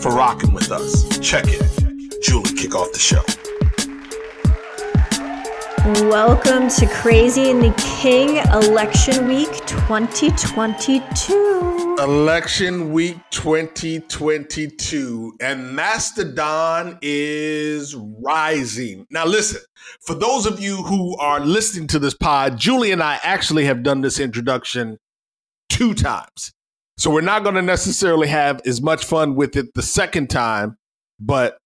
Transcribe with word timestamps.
for 0.00 0.10
rocking 0.10 0.52
with 0.52 0.70
us. 0.70 1.08
Check 1.18 1.46
it. 1.48 2.22
Julie, 2.22 2.54
kick 2.54 2.74
off 2.74 2.92
the 2.92 2.98
show. 2.98 3.22
Welcome 6.08 6.68
to 6.70 6.86
Crazy 6.86 7.50
and 7.50 7.62
the 7.62 7.74
King 7.76 8.38
Election 8.52 9.28
Week 9.28 9.50
2022. 9.66 11.96
Election 11.98 12.92
Week 12.92 13.18
2022, 13.30 15.36
and 15.40 15.74
Mastodon 15.74 16.98
is 17.02 17.94
rising. 17.94 19.06
Now, 19.10 19.26
listen, 19.26 19.60
for 20.00 20.14
those 20.14 20.46
of 20.46 20.60
you 20.60 20.76
who 20.76 21.14
are 21.18 21.40
listening 21.40 21.88
to 21.88 21.98
this 21.98 22.14
pod, 22.14 22.56
Julie 22.58 22.92
and 22.92 23.02
I 23.02 23.20
actually 23.22 23.66
have 23.66 23.82
done 23.82 24.00
this 24.00 24.18
introduction 24.18 24.96
two 25.68 25.92
times. 25.92 26.54
So 27.00 27.10
we're 27.10 27.22
not 27.22 27.44
going 27.44 27.54
to 27.54 27.62
necessarily 27.62 28.28
have 28.28 28.60
as 28.66 28.82
much 28.82 29.06
fun 29.06 29.34
with 29.34 29.56
it 29.56 29.72
the 29.72 29.80
second 29.80 30.28
time, 30.28 30.76
but 31.18 31.56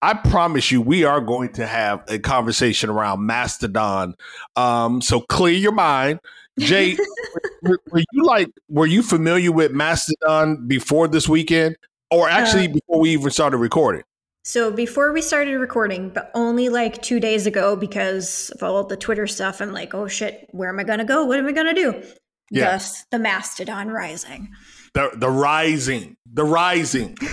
I 0.00 0.14
promise 0.14 0.70
you, 0.70 0.80
we 0.80 1.02
are 1.02 1.20
going 1.20 1.52
to 1.54 1.66
have 1.66 2.04
a 2.06 2.20
conversation 2.20 2.90
around 2.90 3.26
Mastodon. 3.26 4.14
Um, 4.54 5.02
so 5.02 5.22
clear 5.22 5.54
your 5.54 5.72
mind. 5.72 6.20
Jay, 6.60 6.96
were, 7.62 7.80
were, 7.90 8.04
you 8.12 8.24
like, 8.24 8.50
were 8.68 8.86
you 8.86 9.02
familiar 9.02 9.50
with 9.50 9.72
Mastodon 9.72 10.68
before 10.68 11.08
this 11.08 11.28
weekend, 11.28 11.76
or 12.12 12.28
actually 12.28 12.68
uh, 12.68 12.74
before 12.74 13.00
we 13.00 13.10
even 13.10 13.32
started 13.32 13.56
recording? 13.56 14.04
So 14.44 14.70
before 14.70 15.12
we 15.12 15.22
started 15.22 15.58
recording, 15.58 16.10
but 16.10 16.30
only 16.34 16.68
like 16.68 17.02
two 17.02 17.18
days 17.18 17.48
ago 17.48 17.74
because 17.74 18.50
of 18.50 18.62
all 18.62 18.84
the 18.84 18.96
Twitter 18.96 19.26
stuff, 19.26 19.60
I'm 19.60 19.72
like, 19.72 19.92
oh 19.92 20.06
shit, 20.06 20.46
where 20.52 20.68
am 20.68 20.78
I 20.78 20.84
gonna 20.84 21.04
go? 21.04 21.24
What 21.24 21.40
am 21.40 21.48
I 21.48 21.52
gonna 21.52 21.74
do? 21.74 22.00
Yeah. 22.52 22.72
Thus, 22.72 23.04
the 23.10 23.18
Mastodon 23.18 23.88
rising. 23.88 24.50
The 24.94 25.10
the 25.16 25.30
rising, 25.30 26.16
the 26.32 26.44
rising. 26.44 27.16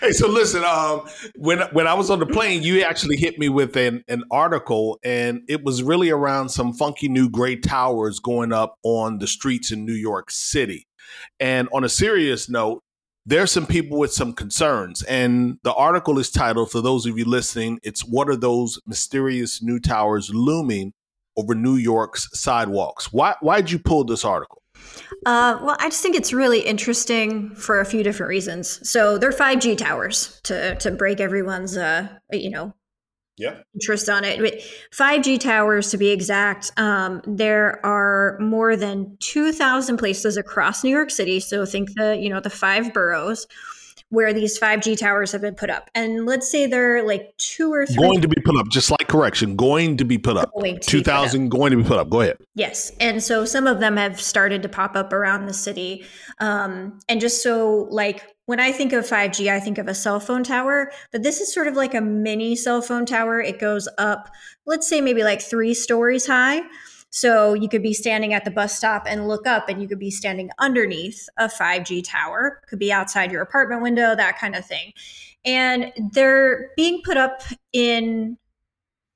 hey, 0.00 0.12
so 0.12 0.28
listen, 0.28 0.64
um, 0.64 1.06
when 1.36 1.60
when 1.72 1.86
I 1.86 1.94
was 1.94 2.10
on 2.10 2.18
the 2.18 2.26
plane, 2.26 2.62
you 2.62 2.82
actually 2.82 3.16
hit 3.16 3.38
me 3.38 3.48
with 3.48 3.76
an, 3.76 4.04
an 4.08 4.24
article, 4.30 4.98
and 5.04 5.42
it 5.48 5.64
was 5.64 5.82
really 5.82 6.10
around 6.10 6.48
some 6.48 6.72
funky 6.72 7.08
new 7.08 7.28
gray 7.28 7.56
towers 7.56 8.20
going 8.20 8.52
up 8.52 8.78
on 8.82 9.18
the 9.18 9.26
streets 9.26 9.70
in 9.70 9.84
New 9.84 9.94
York 9.94 10.30
City. 10.30 10.86
And 11.38 11.68
on 11.72 11.84
a 11.84 11.88
serious 11.88 12.48
note, 12.48 12.82
there's 13.26 13.50
some 13.50 13.66
people 13.66 13.98
with 13.98 14.12
some 14.12 14.32
concerns. 14.32 15.02
And 15.04 15.58
the 15.62 15.74
article 15.74 16.18
is 16.18 16.30
titled, 16.30 16.70
for 16.70 16.80
those 16.80 17.06
of 17.06 17.18
you 17.18 17.24
listening, 17.24 17.80
it's 17.82 18.04
What 18.04 18.28
Are 18.28 18.36
Those 18.36 18.80
Mysterious 18.86 19.62
New 19.62 19.78
Towers 19.78 20.30
Looming 20.32 20.92
Over 21.36 21.54
New 21.54 21.76
York's 21.76 22.28
Sidewalks? 22.38 23.12
Why, 23.12 23.34
why'd 23.40 23.70
you 23.70 23.78
pull 23.78 24.04
this 24.04 24.24
article? 24.24 24.62
Uh, 25.26 25.58
well, 25.62 25.76
I 25.80 25.88
just 25.88 26.02
think 26.02 26.16
it's 26.16 26.32
really 26.32 26.60
interesting 26.60 27.54
for 27.54 27.80
a 27.80 27.84
few 27.84 28.02
different 28.02 28.28
reasons. 28.28 28.88
So 28.88 29.18
they're 29.18 29.30
5G 29.30 29.78
towers 29.78 30.40
to 30.44 30.74
to 30.76 30.90
break 30.90 31.20
everyone's 31.20 31.76
uh, 31.76 32.08
you 32.32 32.50
know 32.50 32.74
yeah. 33.36 33.56
interest 33.74 34.08
on 34.08 34.24
it. 34.24 34.62
5G 34.92 35.40
towers, 35.40 35.90
to 35.90 35.98
be 35.98 36.10
exact, 36.10 36.70
um, 36.76 37.22
there 37.26 37.84
are 37.84 38.38
more 38.40 38.76
than 38.76 39.16
2,000 39.20 39.96
places 39.96 40.36
across 40.36 40.84
New 40.84 40.90
York 40.90 41.10
City. 41.10 41.40
So 41.40 41.66
think 41.66 41.94
the 41.94 42.16
you 42.16 42.28
know 42.28 42.40
the 42.40 42.50
five 42.50 42.92
boroughs 42.92 43.46
where 44.14 44.32
these 44.32 44.58
5G 44.58 44.98
towers 44.98 45.32
have 45.32 45.40
been 45.40 45.54
put 45.54 45.70
up. 45.70 45.90
And 45.94 46.26
let's 46.26 46.50
say 46.50 46.66
they're 46.66 47.02
like 47.02 47.34
two 47.36 47.72
or 47.72 47.86
three. 47.86 47.96
Going 47.96 48.20
to 48.20 48.28
be 48.28 48.40
put 48.42 48.56
up, 48.56 48.68
just 48.68 48.90
like 48.90 49.08
correction, 49.08 49.56
going 49.56 49.96
to 49.98 50.04
be 50.04 50.18
put 50.18 50.36
up. 50.36 50.50
2,000 50.80 51.48
going 51.48 51.72
to 51.72 51.76
be 51.76 51.84
put 51.84 51.98
up. 51.98 52.08
Go 52.08 52.20
ahead. 52.20 52.38
Yes. 52.54 52.92
And 53.00 53.22
so 53.22 53.44
some 53.44 53.66
of 53.66 53.80
them 53.80 53.96
have 53.96 54.20
started 54.20 54.62
to 54.62 54.68
pop 54.68 54.96
up 54.96 55.12
around 55.12 55.46
the 55.46 55.52
city. 55.52 56.04
Um, 56.38 56.98
and 57.08 57.20
just 57.20 57.42
so, 57.42 57.88
like, 57.90 58.34
when 58.46 58.60
I 58.60 58.72
think 58.72 58.92
of 58.92 59.04
5G, 59.04 59.50
I 59.50 59.58
think 59.58 59.78
of 59.78 59.88
a 59.88 59.94
cell 59.94 60.20
phone 60.20 60.44
tower, 60.44 60.92
but 61.12 61.22
this 61.22 61.40
is 61.40 61.52
sort 61.52 61.66
of 61.66 61.76
like 61.76 61.94
a 61.94 62.00
mini 62.00 62.56
cell 62.56 62.82
phone 62.82 63.06
tower. 63.06 63.40
It 63.40 63.58
goes 63.58 63.88
up, 63.96 64.28
let's 64.66 64.86
say 64.86 65.00
maybe 65.00 65.24
like 65.24 65.40
three 65.40 65.72
stories 65.74 66.26
high. 66.26 66.60
So 67.14 67.54
you 67.54 67.68
could 67.68 67.82
be 67.82 67.94
standing 67.94 68.34
at 68.34 68.44
the 68.44 68.50
bus 68.50 68.76
stop 68.76 69.04
and 69.06 69.28
look 69.28 69.46
up, 69.46 69.68
and 69.68 69.80
you 69.80 69.86
could 69.86 70.00
be 70.00 70.10
standing 70.10 70.50
underneath 70.58 71.28
a 71.36 71.46
5G 71.46 72.02
tower, 72.04 72.60
could 72.68 72.80
be 72.80 72.92
outside 72.92 73.30
your 73.30 73.40
apartment 73.40 73.82
window, 73.82 74.16
that 74.16 74.36
kind 74.36 74.56
of 74.56 74.66
thing. 74.66 74.92
And 75.44 75.92
they're 76.10 76.72
being 76.76 77.02
put 77.04 77.16
up 77.16 77.42
in 77.72 78.36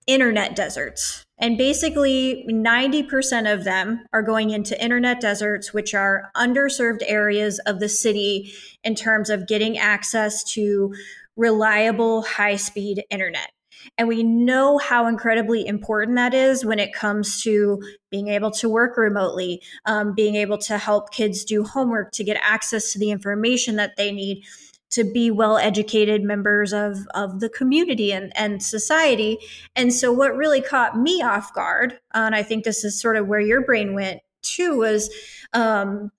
internet 0.07 0.55
deserts. 0.55 1.25
And 1.39 1.59
basically, 1.59 2.47
90% 2.49 3.53
of 3.53 3.65
them 3.65 4.07
are 4.13 4.23
going 4.23 4.51
into 4.51 4.81
internet 4.81 5.21
deserts, 5.21 5.75
which 5.75 5.93
are 5.93 6.31
underserved 6.37 7.03
areas 7.05 7.59
of 7.67 7.81
the 7.81 7.89
city 7.89 8.53
in 8.85 8.95
terms 8.95 9.29
of 9.29 9.49
getting 9.49 9.77
access 9.77 10.45
to 10.53 10.95
reliable, 11.35 12.23
high 12.23 12.57
speed 12.57 13.03
internet. 13.11 13.51
And 13.97 14.09
we 14.09 14.23
know 14.23 14.79
how 14.79 15.07
incredibly 15.07 15.67
important 15.67 16.17
that 16.17 16.35
is 16.35 16.65
when 16.65 16.79
it 16.79 16.93
comes 16.93 17.43
to 17.43 17.83
being 18.11 18.29
able 18.29 18.51
to 18.53 18.69
work 18.69 18.97
remotely, 18.97 19.63
um, 19.87 20.15
being 20.15 20.35
able 20.35 20.59
to 20.59 20.79
help 20.79 21.13
kids 21.13 21.45
do 21.45 21.65
homework, 21.65 22.13
to 22.13 22.25
get 22.25 22.39
access 22.43 22.93
to 22.93 22.99
the 22.99 23.11
information 23.11 23.77
that 23.77 23.97
they 23.97 24.13
need 24.13 24.45
to 24.91 25.05
be 25.05 25.31
well 25.31 25.59
educated 25.59 26.23
members 26.23 26.73
of, 26.73 26.97
of 27.15 27.41
the 27.41 27.49
community 27.49 28.13
and, 28.13 28.33
and 28.37 28.63
society. 28.63 29.39
And 29.77 29.93
so, 29.93 30.13
what 30.13 30.37
really 30.37 30.63
caught 30.63 30.99
me 30.99 31.23
off 31.23 31.53
guard, 31.53 31.93
uh, 32.15 32.21
and 32.21 32.35
I 32.35 32.43
think 32.43 32.65
this 32.65 32.85
is 32.85 33.01
sort 33.01 33.17
of 33.17 33.27
where 33.27 33.41
your 33.41 33.65
brain 33.65 33.95
went 33.95 34.21
too, 34.43 34.79
was 34.79 35.11
um, 35.53 36.11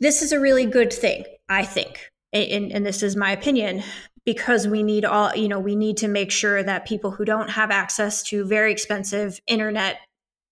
this 0.00 0.20
is 0.20 0.32
a 0.32 0.40
really 0.40 0.66
good 0.66 0.92
thing, 0.92 1.24
I 1.48 1.64
think. 1.64 2.10
And, 2.32 2.72
and, 2.72 2.86
this 2.86 3.02
is 3.02 3.14
my 3.14 3.30
opinion 3.30 3.82
because 4.24 4.68
we 4.68 4.82
need 4.82 5.04
all 5.04 5.34
you 5.34 5.48
know 5.48 5.58
we 5.58 5.76
need 5.76 5.96
to 5.96 6.08
make 6.08 6.30
sure 6.30 6.62
that 6.62 6.86
people 6.86 7.10
who 7.10 7.24
don't 7.24 7.50
have 7.50 7.70
access 7.70 8.22
to 8.22 8.44
very 8.44 8.72
expensive 8.72 9.40
internet 9.46 9.98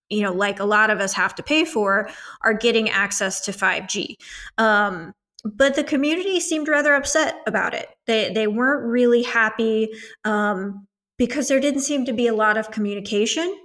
you 0.09 0.21
know 0.21 0.33
like 0.33 0.59
a 0.59 0.65
lot 0.65 0.89
of 0.89 0.99
us 0.99 1.13
have 1.13 1.33
to 1.35 1.43
pay 1.43 1.65
for 1.65 2.09
are 2.43 2.53
getting 2.53 2.89
access 2.89 3.41
to 3.41 3.51
5g 3.51 4.15
um, 4.57 5.13
but 5.43 5.75
the 5.75 5.83
community 5.83 6.39
seemed 6.39 6.67
rather 6.67 6.93
upset 6.93 7.41
about 7.47 7.73
it. 7.73 7.89
They 8.05 8.31
they 8.33 8.47
weren't 8.47 8.85
really 8.85 9.23
happy 9.23 9.89
um, 10.23 10.87
because 11.17 11.47
there 11.47 11.59
didn't 11.59 11.81
seem 11.81 12.05
to 12.05 12.13
be 12.13 12.27
a 12.27 12.33
lot 12.33 12.57
of 12.57 12.71
communication. 12.71 13.55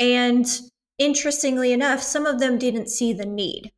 And 0.00 0.46
interestingly 0.98 1.72
enough 1.72 2.00
some 2.00 2.24
of 2.24 2.38
them 2.38 2.56
didn't 2.56 2.88
see 2.88 3.12
the 3.12 3.26
need 3.26 3.72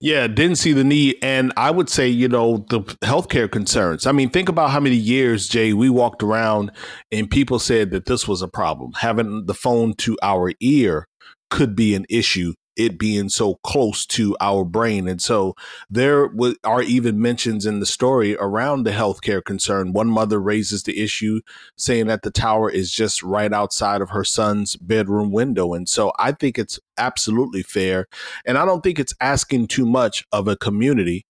yeah, 0.00 0.26
didn't 0.26 0.56
see 0.56 0.72
the 0.72 0.84
need. 0.84 1.16
And 1.22 1.52
I 1.56 1.70
would 1.70 1.88
say, 1.88 2.08
you 2.08 2.28
know, 2.28 2.64
the 2.68 2.80
healthcare 3.02 3.50
concerns. 3.50 4.06
I 4.06 4.12
mean, 4.12 4.30
think 4.30 4.48
about 4.48 4.70
how 4.70 4.80
many 4.80 4.96
years, 4.96 5.48
Jay, 5.48 5.72
we 5.72 5.90
walked 5.90 6.22
around 6.22 6.72
and 7.10 7.30
people 7.30 7.58
said 7.58 7.90
that 7.90 8.06
this 8.06 8.28
was 8.28 8.42
a 8.42 8.48
problem. 8.48 8.92
Having 8.98 9.46
the 9.46 9.54
phone 9.54 9.94
to 9.98 10.16
our 10.22 10.52
ear 10.60 11.06
could 11.50 11.76
be 11.76 11.94
an 11.94 12.06
issue 12.08 12.52
it 12.76 12.98
being 12.98 13.28
so 13.28 13.56
close 13.56 14.06
to 14.06 14.36
our 14.40 14.64
brain. 14.64 15.08
And 15.08 15.20
so 15.20 15.54
there 15.90 16.30
are 16.64 16.82
even 16.82 17.20
mentions 17.20 17.66
in 17.66 17.80
the 17.80 17.86
story 17.86 18.36
around 18.36 18.82
the 18.82 18.90
healthcare 18.90 19.44
concern. 19.44 19.92
One 19.92 20.08
mother 20.08 20.40
raises 20.40 20.82
the 20.82 21.00
issue 21.02 21.40
saying 21.76 22.06
that 22.06 22.22
the 22.22 22.30
tower 22.30 22.70
is 22.70 22.92
just 22.92 23.22
right 23.22 23.52
outside 23.52 24.00
of 24.00 24.10
her 24.10 24.24
son's 24.24 24.76
bedroom 24.76 25.32
window. 25.32 25.74
And 25.74 25.88
so 25.88 26.12
I 26.18 26.32
think 26.32 26.58
it's 26.58 26.78
absolutely 26.98 27.62
fair. 27.62 28.06
And 28.44 28.58
I 28.58 28.64
don't 28.64 28.82
think 28.82 28.98
it's 28.98 29.14
asking 29.20 29.68
too 29.68 29.86
much 29.86 30.26
of 30.32 30.48
a 30.48 30.56
community 30.56 31.26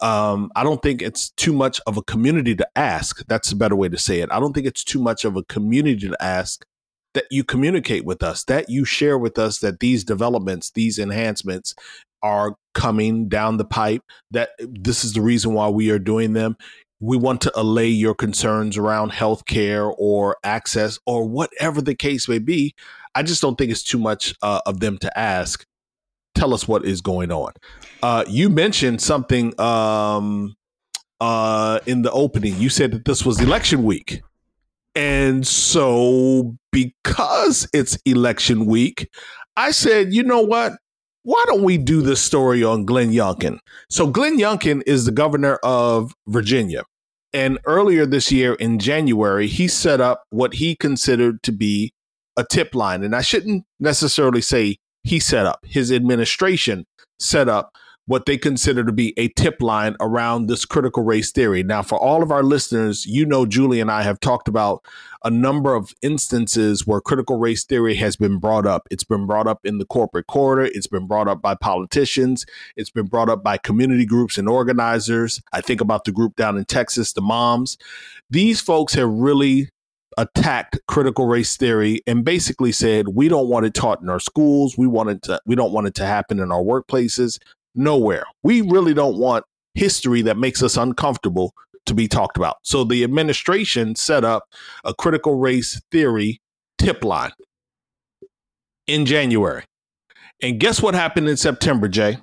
um, 0.00 0.50
I 0.56 0.64
don't 0.64 0.82
think 0.82 1.02
it's 1.02 1.30
too 1.30 1.52
much 1.52 1.80
of 1.86 1.96
a 1.96 2.02
community 2.02 2.54
to 2.56 2.66
ask. 2.74 3.24
That's 3.26 3.52
a 3.52 3.56
better 3.56 3.76
way 3.76 3.88
to 3.88 3.98
say 3.98 4.20
it. 4.20 4.30
I 4.32 4.40
don't 4.40 4.54
think 4.54 4.66
it's 4.66 4.84
too 4.84 4.98
much 4.98 5.24
of 5.24 5.36
a 5.36 5.42
community 5.44 6.08
to 6.08 6.16
ask 6.22 6.64
that 7.14 7.26
you 7.30 7.44
communicate 7.44 8.04
with 8.04 8.22
us, 8.22 8.44
that 8.44 8.68
you 8.68 8.84
share 8.84 9.16
with 9.16 9.38
us 9.38 9.60
that 9.60 9.80
these 9.80 10.04
developments, 10.04 10.70
these 10.70 10.98
enhancements 10.98 11.74
are 12.22 12.56
coming 12.74 13.28
down 13.28 13.56
the 13.56 13.64
pipe, 13.64 14.02
that 14.30 14.50
this 14.58 15.04
is 15.04 15.12
the 15.12 15.22
reason 15.22 15.54
why 15.54 15.68
we 15.68 15.90
are 15.90 15.98
doing 15.98 16.32
them. 16.32 16.56
We 17.00 17.16
want 17.16 17.40
to 17.42 17.52
allay 17.54 17.88
your 17.88 18.14
concerns 18.14 18.76
around 18.78 19.12
healthcare 19.12 19.94
or 19.98 20.36
access 20.42 20.98
or 21.06 21.28
whatever 21.28 21.82
the 21.82 21.94
case 21.94 22.28
may 22.28 22.38
be. 22.38 22.74
I 23.14 23.22
just 23.22 23.42
don't 23.42 23.56
think 23.56 23.70
it's 23.70 23.82
too 23.82 23.98
much 23.98 24.34
uh, 24.42 24.60
of 24.66 24.80
them 24.80 24.98
to 24.98 25.18
ask. 25.18 25.64
Tell 26.34 26.52
us 26.52 26.66
what 26.66 26.84
is 26.84 27.00
going 27.00 27.30
on. 27.30 27.52
Uh, 28.02 28.24
you 28.26 28.48
mentioned 28.48 29.00
something 29.00 29.58
um, 29.60 30.56
uh, 31.20 31.78
in 31.86 32.02
the 32.02 32.10
opening. 32.10 32.58
You 32.58 32.68
said 32.68 32.90
that 32.92 33.04
this 33.04 33.24
was 33.24 33.40
election 33.40 33.84
week. 33.84 34.22
And 34.94 35.46
so, 35.46 36.56
because 36.70 37.68
it's 37.72 37.98
election 38.04 38.66
week, 38.66 39.08
I 39.56 39.72
said, 39.72 40.12
you 40.12 40.22
know 40.22 40.40
what? 40.40 40.74
Why 41.24 41.42
don't 41.46 41.62
we 41.62 41.78
do 41.78 42.02
this 42.02 42.20
story 42.20 42.62
on 42.62 42.84
Glenn 42.84 43.10
Youngkin? 43.10 43.58
So, 43.90 44.06
Glenn 44.06 44.38
Youngkin 44.38 44.82
is 44.86 45.04
the 45.04 45.12
governor 45.12 45.56
of 45.62 46.12
Virginia. 46.28 46.84
And 47.32 47.58
earlier 47.66 48.06
this 48.06 48.30
year 48.30 48.54
in 48.54 48.78
January, 48.78 49.48
he 49.48 49.66
set 49.66 50.00
up 50.00 50.22
what 50.30 50.54
he 50.54 50.76
considered 50.76 51.42
to 51.42 51.50
be 51.50 51.92
a 52.36 52.44
tip 52.44 52.74
line. 52.74 53.02
And 53.02 53.16
I 53.16 53.22
shouldn't 53.22 53.64
necessarily 53.80 54.40
say 54.40 54.76
he 55.02 55.18
set 55.18 55.44
up, 55.44 55.60
his 55.64 55.90
administration 55.90 56.86
set 57.18 57.48
up 57.48 57.72
what 58.06 58.26
they 58.26 58.36
consider 58.36 58.84
to 58.84 58.92
be 58.92 59.14
a 59.16 59.28
tip 59.28 59.62
line 59.62 59.96
around 59.98 60.46
this 60.46 60.64
critical 60.66 61.02
race 61.02 61.32
theory. 61.32 61.62
Now, 61.62 61.82
for 61.82 61.98
all 61.98 62.22
of 62.22 62.30
our 62.30 62.42
listeners, 62.42 63.06
you 63.06 63.24
know, 63.24 63.46
Julie 63.46 63.80
and 63.80 63.90
I 63.90 64.02
have 64.02 64.20
talked 64.20 64.46
about 64.46 64.84
a 65.24 65.30
number 65.30 65.74
of 65.74 65.94
instances 66.02 66.86
where 66.86 67.00
critical 67.00 67.38
race 67.38 67.64
theory 67.64 67.94
has 67.94 68.16
been 68.16 68.38
brought 68.38 68.66
up. 68.66 68.86
It's 68.90 69.04
been 69.04 69.26
brought 69.26 69.46
up 69.46 69.60
in 69.64 69.78
the 69.78 69.86
corporate 69.86 70.26
quarter, 70.26 70.64
it's 70.64 70.86
been 70.86 71.06
brought 71.06 71.28
up 71.28 71.40
by 71.40 71.54
politicians, 71.54 72.44
it's 72.76 72.90
been 72.90 73.06
brought 73.06 73.30
up 73.30 73.42
by 73.42 73.56
community 73.56 74.04
groups 74.04 74.36
and 74.36 74.48
organizers. 74.48 75.40
I 75.52 75.62
think 75.62 75.80
about 75.80 76.04
the 76.04 76.12
group 76.12 76.36
down 76.36 76.58
in 76.58 76.66
Texas, 76.66 77.14
the 77.14 77.22
Moms. 77.22 77.78
These 78.28 78.60
folks 78.60 78.92
have 78.94 79.08
really 79.08 79.70
attacked 80.18 80.78
critical 80.86 81.26
race 81.26 81.56
theory 81.56 82.02
and 82.06 82.24
basically 82.24 82.70
said 82.70 83.08
we 83.08 83.28
don't 83.28 83.48
want 83.48 83.66
it 83.66 83.74
taught 83.74 84.00
in 84.00 84.08
our 84.08 84.20
schools 84.20 84.78
we 84.78 84.86
want 84.86 85.08
it 85.08 85.22
to 85.22 85.40
we 85.44 85.56
don't 85.56 85.72
want 85.72 85.88
it 85.88 85.94
to 85.96 86.06
happen 86.06 86.38
in 86.38 86.52
our 86.52 86.62
workplaces 86.62 87.40
nowhere. 87.74 88.24
We 88.42 88.60
really 88.60 88.94
don't 88.94 89.18
want 89.18 89.44
history 89.74 90.22
that 90.22 90.36
makes 90.36 90.62
us 90.62 90.76
uncomfortable 90.76 91.54
to 91.86 91.94
be 91.94 92.08
talked 92.08 92.36
about. 92.36 92.56
So 92.62 92.84
the 92.84 93.04
administration 93.04 93.94
set 93.96 94.24
up 94.24 94.44
a 94.84 94.94
critical 94.94 95.36
race 95.36 95.80
theory 95.90 96.40
tip 96.78 97.04
line 97.04 97.32
in 98.86 99.06
January. 99.06 99.64
And 100.42 100.58
guess 100.58 100.82
what 100.82 100.94
happened 100.94 101.28
in 101.28 101.36
September, 101.36 101.88
Jay? 101.88 102.18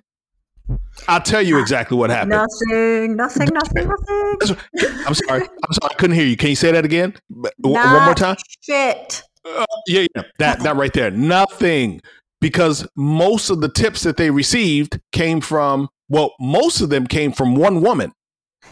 I'll 1.07 1.21
tell 1.21 1.41
you 1.41 1.59
exactly 1.59 1.97
what 1.97 2.09
happened. 2.09 2.31
Nothing, 2.31 3.15
nothing, 3.15 3.49
nothing, 3.53 3.87
nothing. 3.87 4.57
I'm 5.05 5.13
sorry. 5.13 5.41
I'm 5.41 5.73
sorry. 5.73 5.91
I 5.91 5.93
couldn't 5.95 6.15
hear 6.15 6.25
you. 6.25 6.37
Can 6.37 6.49
you 6.49 6.55
say 6.55 6.71
that 6.71 6.85
again? 6.85 7.13
Not 7.29 7.53
One 7.59 8.05
more 8.05 8.13
time? 8.13 8.37
Shit. 8.61 9.23
Uh, 9.43 9.65
yeah, 9.87 10.05
yeah. 10.15 10.23
That 10.39 10.59
that 10.59 10.75
right 10.75 10.93
there. 10.93 11.11
Nothing 11.11 12.01
because 12.41 12.85
most 12.97 13.49
of 13.49 13.61
the 13.61 13.69
tips 13.69 14.01
that 14.03 14.17
they 14.17 14.31
received 14.31 14.99
came 15.11 15.39
from, 15.39 15.87
well, 16.09 16.33
most 16.39 16.81
of 16.81 16.89
them 16.89 17.07
came 17.07 17.31
from 17.31 17.55
one 17.55 17.81
woman, 17.81 18.11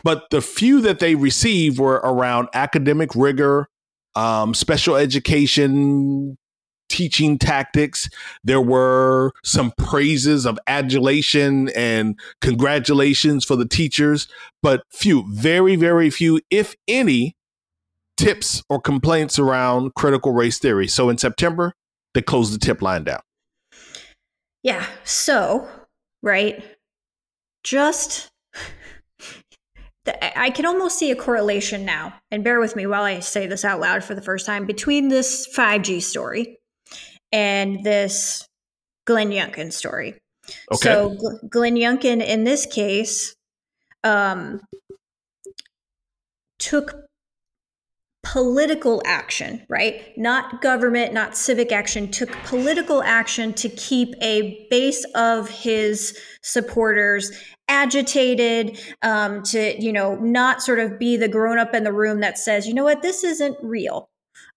but 0.04 0.30
the 0.32 0.42
few 0.42 0.82
that 0.82 1.00
they 1.00 1.16
received 1.16 1.80
were 1.80 2.02
around 2.04 2.50
academic 2.54 3.16
rigor, 3.16 3.68
um, 4.16 4.54
special 4.54 4.96
education, 4.96 6.38
teaching 6.90 7.38
tactics. 7.38 8.10
There 8.44 8.62
were 8.62 9.32
some 9.44 9.72
praises 9.78 10.46
of 10.46 10.58
adulation 10.68 11.70
and 11.70 12.20
congratulations 12.42 13.46
for 13.46 13.56
the 13.56 13.68
teachers, 13.68 14.28
but 14.64 14.82
few, 14.92 15.26
very, 15.32 15.76
very 15.76 16.10
few, 16.10 16.42
if 16.50 16.76
any, 16.88 17.36
tips 18.18 18.64
or 18.68 18.82
complaints 18.82 19.40
around 19.40 19.94
critical 19.94 20.34
race 20.34 20.60
theory. 20.60 20.88
So 20.88 21.10
in 21.10 21.18
September, 21.18 21.74
they 22.14 22.22
closed 22.22 22.54
the 22.54 22.58
tip 22.58 22.82
line 22.82 23.04
down. 23.04 23.22
Yeah. 24.64 24.86
So, 25.04 25.68
right, 26.22 26.64
just 27.64 28.30
I 30.36 30.50
can 30.50 30.66
almost 30.66 30.98
see 30.98 31.12
a 31.12 31.16
correlation 31.16 31.86
now, 31.86 32.14
and 32.32 32.44
bear 32.44 32.60
with 32.60 32.76
me 32.76 32.88
while 32.88 33.04
I 33.04 33.20
say 33.20 33.46
this 33.46 33.64
out 33.64 33.80
loud 33.80 34.04
for 34.04 34.16
the 34.16 34.22
first 34.22 34.46
time, 34.46 34.66
between 34.66 35.10
this 35.10 35.48
5G 35.56 36.02
story 36.02 36.58
and 37.32 37.84
this 37.84 38.48
Glenn 39.06 39.30
Youngkin 39.30 39.72
story. 39.72 40.16
Okay. 40.72 40.84
So, 40.84 41.16
Glenn 41.50 41.76
Youngkin, 41.76 42.26
in 42.26 42.44
this 42.44 42.66
case, 42.66 43.36
um, 44.04 44.62
took 46.58 47.09
political 48.24 49.02
action, 49.06 49.66
right? 49.70 50.18
Not 50.18 50.62
government, 50.62 51.14
not 51.14 51.38
civic 51.38 51.72
action, 51.72 52.12
took 52.12 52.32
political 52.44 53.02
action 53.02 53.54
to 53.54 53.70
keep 53.70 54.14
a 54.22 54.68
base 54.70 55.06
of 55.16 55.50
his 55.50 56.18
supporters 56.42 57.32
agitated, 57.70 58.80
um, 59.04 59.42
to, 59.44 59.82
you 59.82 59.94
know, 59.94 60.16
not 60.16 60.62
sort 60.62 60.80
of 60.80 61.00
be 61.00 61.16
the 61.16 61.28
grown 61.28 61.58
up 61.58 61.74
in 61.74 61.84
the 61.84 61.94
room 61.94 62.20
that 62.20 62.38
says, 62.38 62.68
you 62.68 62.74
know 62.74 62.84
what, 62.84 63.02
this 63.02 63.24
isn't 63.24 63.58
real. 63.62 64.10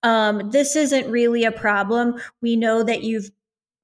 Um, 0.03 0.51
this 0.51 0.75
isn't 0.75 1.11
really 1.11 1.45
a 1.45 1.53
problem. 1.53 2.21
We 2.41 2.57
know 2.57 2.83
that 2.83 3.05
you've 3.05 3.31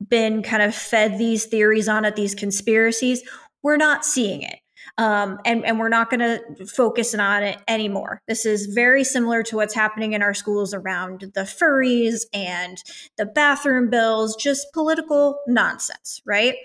been 0.06 0.42
kind 0.42 0.62
of 0.62 0.74
fed 0.74 1.18
these 1.18 1.44
theories 1.44 1.88
on 1.88 2.04
at 2.04 2.16
these 2.16 2.34
conspiracies. 2.34 3.22
We're 3.62 3.76
not 3.76 4.04
seeing 4.04 4.42
it 4.42 4.58
um, 4.98 5.38
and, 5.44 5.64
and 5.64 5.78
we're 5.78 5.88
not 5.88 6.10
going 6.10 6.20
to 6.20 6.66
focus 6.66 7.14
on 7.14 7.44
it 7.44 7.58
anymore. 7.68 8.20
This 8.26 8.44
is 8.44 8.66
very 8.66 9.04
similar 9.04 9.44
to 9.44 9.56
what's 9.56 9.74
happening 9.74 10.12
in 10.12 10.22
our 10.22 10.34
schools 10.34 10.74
around 10.74 11.30
the 11.34 11.42
furries 11.42 12.22
and 12.34 12.82
the 13.16 13.24
bathroom 13.24 13.90
bills, 13.90 14.34
just 14.34 14.72
political 14.72 15.38
nonsense, 15.46 16.20
right? 16.26 16.56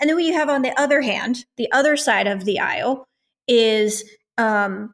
And 0.00 0.10
then 0.10 0.16
what 0.16 0.24
you 0.24 0.34
have 0.34 0.48
on 0.48 0.62
the 0.62 0.78
other 0.78 1.00
hand, 1.00 1.46
the 1.56 1.70
other 1.70 1.96
side 1.96 2.26
of 2.26 2.44
the 2.44 2.58
aisle 2.58 3.06
is 3.46 4.04
um, 4.36 4.92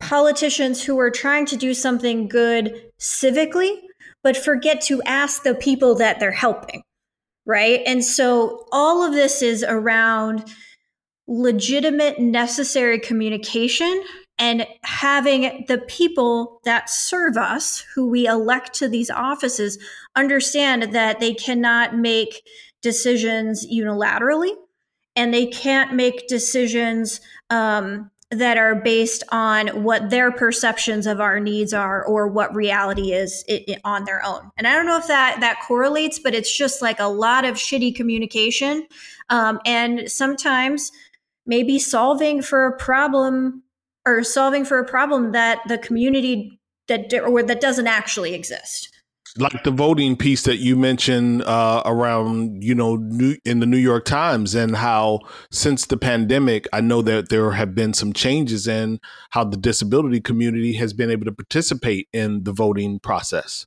politicians 0.00 0.82
who 0.82 0.98
are 0.98 1.10
trying 1.10 1.44
to 1.46 1.56
do 1.56 1.74
something 1.74 2.28
good 2.28 2.90
civically, 2.98 3.76
but 4.22 4.38
forget 4.38 4.80
to 4.80 5.02
ask 5.02 5.42
the 5.42 5.54
people 5.54 5.94
that 5.96 6.18
they're 6.18 6.32
helping, 6.32 6.82
right? 7.44 7.82
And 7.84 8.02
so 8.02 8.66
all 8.72 9.02
of 9.02 9.12
this 9.12 9.42
is 9.42 9.62
around 9.62 10.50
legitimate, 11.26 12.18
necessary 12.18 12.98
communication 12.98 14.02
and 14.38 14.66
having 14.82 15.64
the 15.66 15.78
people 15.78 16.60
that 16.64 16.90
serve 16.90 17.36
us, 17.36 17.84
who 17.94 18.08
we 18.08 18.26
elect 18.26 18.74
to 18.74 18.88
these 18.88 19.10
offices, 19.10 19.78
understand 20.14 20.94
that 20.94 21.20
they 21.20 21.32
cannot 21.34 21.96
make 21.96 22.42
decisions 22.82 23.66
unilaterally 23.66 24.54
and 25.16 25.32
they 25.32 25.46
can't 25.46 25.94
make 25.94 26.28
decisions 26.28 27.20
um, 27.48 28.10
that 28.30 28.58
are 28.58 28.74
based 28.74 29.22
on 29.30 29.68
what 29.84 30.10
their 30.10 30.32
perceptions 30.32 31.06
of 31.06 31.20
our 31.20 31.38
needs 31.38 31.72
are 31.72 32.04
or 32.04 32.26
what 32.26 32.54
reality 32.54 33.12
is 33.12 33.44
it, 33.46 33.64
it, 33.68 33.80
on 33.84 34.04
their 34.04 34.22
own. 34.24 34.50
And 34.58 34.66
I 34.66 34.74
don't 34.74 34.86
know 34.86 34.98
if 34.98 35.06
that 35.06 35.38
that 35.40 35.62
correlates, 35.66 36.18
but 36.18 36.34
it's 36.34 36.54
just 36.54 36.82
like 36.82 36.98
a 36.98 37.08
lot 37.08 37.44
of 37.44 37.54
shitty 37.54 37.94
communication. 37.94 38.86
Um, 39.30 39.60
and 39.64 40.10
sometimes 40.10 40.90
maybe 41.46 41.78
solving 41.78 42.42
for 42.42 42.66
a 42.66 42.76
problem 42.76 43.62
or 44.06 44.22
solving 44.22 44.64
for 44.64 44.78
a 44.78 44.84
problem 44.84 45.32
that 45.32 45.60
the 45.66 45.78
community 45.78 46.60
that 46.88 47.12
or 47.14 47.42
that 47.42 47.60
doesn't 47.60 47.86
actually 47.86 48.34
exist. 48.34 48.92
Like 49.38 49.64
the 49.64 49.70
voting 49.70 50.16
piece 50.16 50.44
that 50.44 50.58
you 50.58 50.76
mentioned 50.76 51.42
uh, 51.42 51.82
around 51.84 52.62
you 52.62 52.74
know 52.74 52.96
new, 52.96 53.36
in 53.44 53.60
the 53.60 53.66
new 53.66 53.76
york 53.76 54.06
times 54.06 54.54
and 54.54 54.76
how 54.76 55.20
since 55.50 55.84
the 55.84 55.98
pandemic 55.98 56.66
i 56.72 56.80
know 56.80 57.02
that 57.02 57.28
there 57.28 57.50
have 57.50 57.74
been 57.74 57.92
some 57.92 58.14
changes 58.14 58.66
in 58.66 58.98
how 59.30 59.44
the 59.44 59.58
disability 59.58 60.20
community 60.20 60.72
has 60.74 60.94
been 60.94 61.10
able 61.10 61.26
to 61.26 61.32
participate 61.32 62.08
in 62.14 62.44
the 62.44 62.52
voting 62.52 62.98
process 62.98 63.66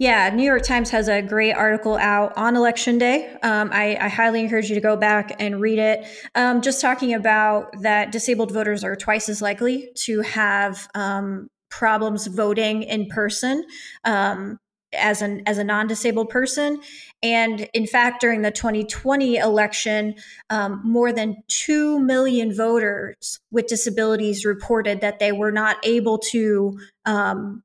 yeah, 0.00 0.30
New 0.30 0.44
York 0.44 0.62
Times 0.62 0.88
has 0.90 1.08
a 1.08 1.20
great 1.20 1.52
article 1.52 1.98
out 1.98 2.32
on 2.34 2.56
election 2.56 2.96
day. 2.96 3.36
Um, 3.42 3.68
I, 3.70 3.98
I, 4.00 4.08
highly 4.08 4.40
encourage 4.40 4.70
you 4.70 4.74
to 4.74 4.80
go 4.80 4.96
back 4.96 5.36
and 5.38 5.60
read 5.60 5.78
it. 5.78 6.06
Um, 6.34 6.62
just 6.62 6.80
talking 6.80 7.12
about 7.12 7.82
that 7.82 8.10
disabled 8.10 8.50
voters 8.50 8.82
are 8.82 8.96
twice 8.96 9.28
as 9.28 9.42
likely 9.42 9.90
to 10.06 10.22
have 10.22 10.88
um, 10.94 11.50
problems 11.68 12.28
voting 12.28 12.82
in 12.82 13.08
person 13.08 13.62
um, 14.04 14.58
as 14.94 15.20
an 15.20 15.42
as 15.46 15.58
a 15.58 15.64
non-disabled 15.64 16.30
person. 16.30 16.80
And 17.22 17.68
in 17.74 17.86
fact, 17.86 18.22
during 18.22 18.40
the 18.40 18.50
2020 18.50 19.36
election, 19.36 20.14
um, 20.48 20.80
more 20.82 21.12
than 21.12 21.42
two 21.46 22.00
million 22.00 22.56
voters 22.56 23.38
with 23.50 23.66
disabilities 23.66 24.46
reported 24.46 25.02
that 25.02 25.18
they 25.18 25.32
were 25.32 25.52
not 25.52 25.76
able 25.84 26.16
to 26.30 26.80
um, 27.04 27.62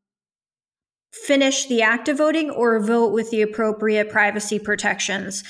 finish 1.24 1.66
the 1.68 1.82
act 1.82 2.10
of 2.10 2.18
voting 2.18 2.50
or 2.52 2.80
vote 2.80 3.14
with 3.14 3.32
the 3.32 3.42
appropriate 3.42 4.10
privacy 4.10 4.60
protections. 4.60 5.44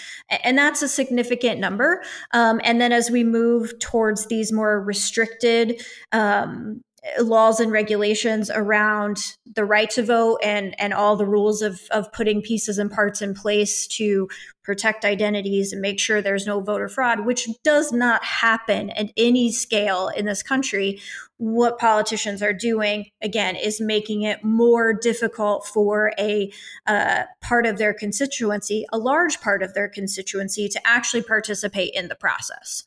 And 0.44 0.58
that's 0.58 0.82
a 0.82 0.88
significant 0.88 1.60
number. 1.60 2.04
Um, 2.34 2.62
and 2.64 2.80
then 2.80 2.92
as 2.92 3.10
we 3.10 3.24
move 3.24 3.78
towards 3.80 4.28
these 4.28 4.52
more 4.52 4.82
restricted, 4.82 5.82
um, 6.12 6.82
laws 7.20 7.60
and 7.60 7.72
regulations 7.72 8.50
around 8.50 9.36
the 9.46 9.66
right 9.66 9.90
to 9.92 10.04
vote 10.04 10.40
and 10.44 10.80
and 10.80 10.94
all 10.94 11.16
the 11.16 11.26
rules 11.26 11.62
of 11.62 11.82
of 11.92 12.12
putting 12.12 12.42
pieces 12.42 12.78
and 12.78 12.92
parts 12.92 13.22
in 13.22 13.34
place 13.34 13.86
to 13.88 14.28
protect 14.64 15.06
identities 15.06 15.72
and 15.72 15.82
make 15.82 16.00
sure 16.00 16.22
there's 16.22 16.48
no 16.48 16.60
voter 16.60 16.90
fraud 16.90 17.26
which 17.26 17.48
does 17.64 17.92
not 17.92 18.24
happen 18.24 18.90
at 18.92 19.12
any 19.16 19.52
scale 19.52 20.10
in 20.10 20.26
this 20.26 20.42
country. 20.42 21.00
What 21.38 21.78
politicians 21.78 22.42
are 22.42 22.54
doing 22.54 23.08
again 23.22 23.56
is 23.56 23.80
making 23.82 24.24
it 24.24 24.44
more 24.44 24.94
difficult 24.94 25.68
for 25.68 26.14
a 26.18 26.52
uh, 26.88 27.24
part 27.42 27.66
of 27.66 27.78
their 27.78 27.94
constituency 27.94 28.86
a 28.92 28.98
large 28.98 29.42
part 29.42 29.62
of 29.62 29.74
their 29.74 29.90
constituency 29.90 30.68
to 30.70 30.88
actually 30.88 31.24
participate 31.24 31.94
in 31.94 32.08
the 32.08 32.16
process 32.16 32.84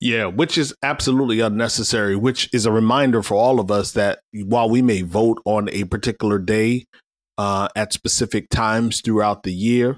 yeah, 0.00 0.26
which 0.26 0.58
is 0.58 0.74
absolutely 0.82 1.40
unnecessary, 1.40 2.16
which 2.16 2.48
is 2.52 2.66
a 2.66 2.72
reminder 2.72 3.22
for 3.22 3.34
all 3.34 3.60
of 3.60 3.70
us 3.70 3.92
that 3.92 4.20
while 4.32 4.68
we 4.68 4.82
may 4.82 5.02
vote 5.02 5.40
on 5.44 5.68
a 5.70 5.84
particular 5.84 6.38
day 6.38 6.84
uh, 7.38 7.68
at 7.74 7.92
specific 7.92 8.48
times 8.48 9.00
throughout 9.00 9.42
the 9.42 9.52
year, 9.52 9.96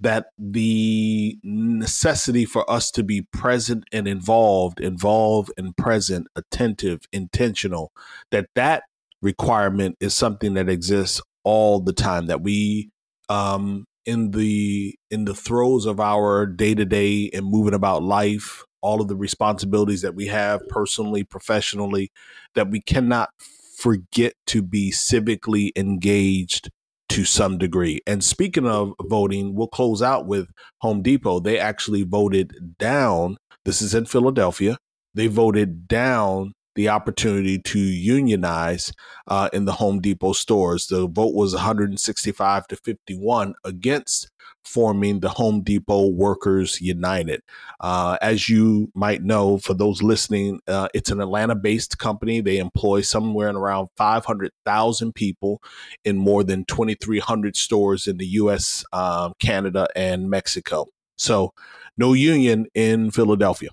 that 0.00 0.26
the 0.38 1.38
necessity 1.42 2.44
for 2.44 2.70
us 2.70 2.90
to 2.90 3.02
be 3.02 3.22
present 3.32 3.84
and 3.92 4.06
involved, 4.06 4.80
involved 4.80 5.50
and 5.56 5.76
present, 5.76 6.26
attentive, 6.36 7.00
intentional, 7.12 7.90
that 8.30 8.46
that 8.54 8.82
requirement 9.22 9.96
is 10.00 10.14
something 10.14 10.54
that 10.54 10.68
exists 10.68 11.20
all 11.44 11.80
the 11.80 11.92
time, 11.92 12.26
that 12.26 12.42
we 12.42 12.90
um 13.28 13.84
in 14.04 14.30
the 14.30 14.94
in 15.10 15.24
the 15.24 15.34
throes 15.34 15.84
of 15.84 15.98
our 15.98 16.46
day 16.46 16.74
to 16.74 16.84
day 16.84 17.30
and 17.32 17.46
moving 17.46 17.74
about 17.74 18.02
life, 18.02 18.64
all 18.86 19.00
of 19.00 19.08
the 19.08 19.16
responsibilities 19.16 20.02
that 20.02 20.14
we 20.14 20.26
have 20.28 20.66
personally, 20.68 21.24
professionally, 21.24 22.12
that 22.54 22.70
we 22.70 22.80
cannot 22.80 23.30
forget 23.76 24.34
to 24.46 24.62
be 24.62 24.92
civically 24.92 25.72
engaged 25.74 26.70
to 27.08 27.24
some 27.24 27.58
degree. 27.58 28.00
And 28.06 28.22
speaking 28.22 28.64
of 28.64 28.92
voting, 29.02 29.56
we'll 29.56 29.66
close 29.66 30.02
out 30.02 30.26
with 30.26 30.48
Home 30.82 31.02
Depot. 31.02 31.40
They 31.40 31.58
actually 31.58 32.04
voted 32.04 32.78
down, 32.78 33.38
this 33.64 33.82
is 33.82 33.92
in 33.92 34.06
Philadelphia, 34.06 34.78
they 35.14 35.26
voted 35.26 35.88
down 35.88 36.52
the 36.76 36.88
opportunity 36.88 37.58
to 37.58 37.80
unionize 37.80 38.92
uh, 39.26 39.48
in 39.52 39.64
the 39.64 39.72
Home 39.72 40.00
Depot 40.00 40.32
stores. 40.32 40.86
The 40.86 41.08
vote 41.08 41.34
was 41.34 41.54
165 41.54 42.68
to 42.68 42.76
51 42.76 43.54
against 43.64 44.30
forming 44.66 45.20
the 45.20 45.28
Home 45.28 45.62
Depot 45.62 46.08
Workers 46.08 46.80
United. 46.80 47.42
Uh, 47.80 48.18
as 48.20 48.48
you 48.48 48.90
might 48.94 49.22
know, 49.22 49.58
for 49.58 49.74
those 49.74 50.02
listening, 50.02 50.60
uh, 50.66 50.88
it's 50.92 51.10
an 51.10 51.20
Atlanta 51.20 51.54
based 51.54 51.98
company. 51.98 52.40
They 52.40 52.58
employ 52.58 53.02
somewhere 53.02 53.48
in 53.48 53.56
around 53.56 53.88
500,000 53.96 55.14
people 55.14 55.62
in 56.04 56.18
more 56.18 56.42
than 56.42 56.64
2,300 56.64 57.56
stores 57.56 58.06
in 58.06 58.16
the 58.16 58.26
US, 58.26 58.84
um, 58.92 59.34
Canada, 59.38 59.86
and 59.94 60.28
Mexico. 60.28 60.86
So, 61.16 61.52
no 61.96 62.12
union 62.12 62.66
in 62.74 63.10
Philadelphia. 63.10 63.70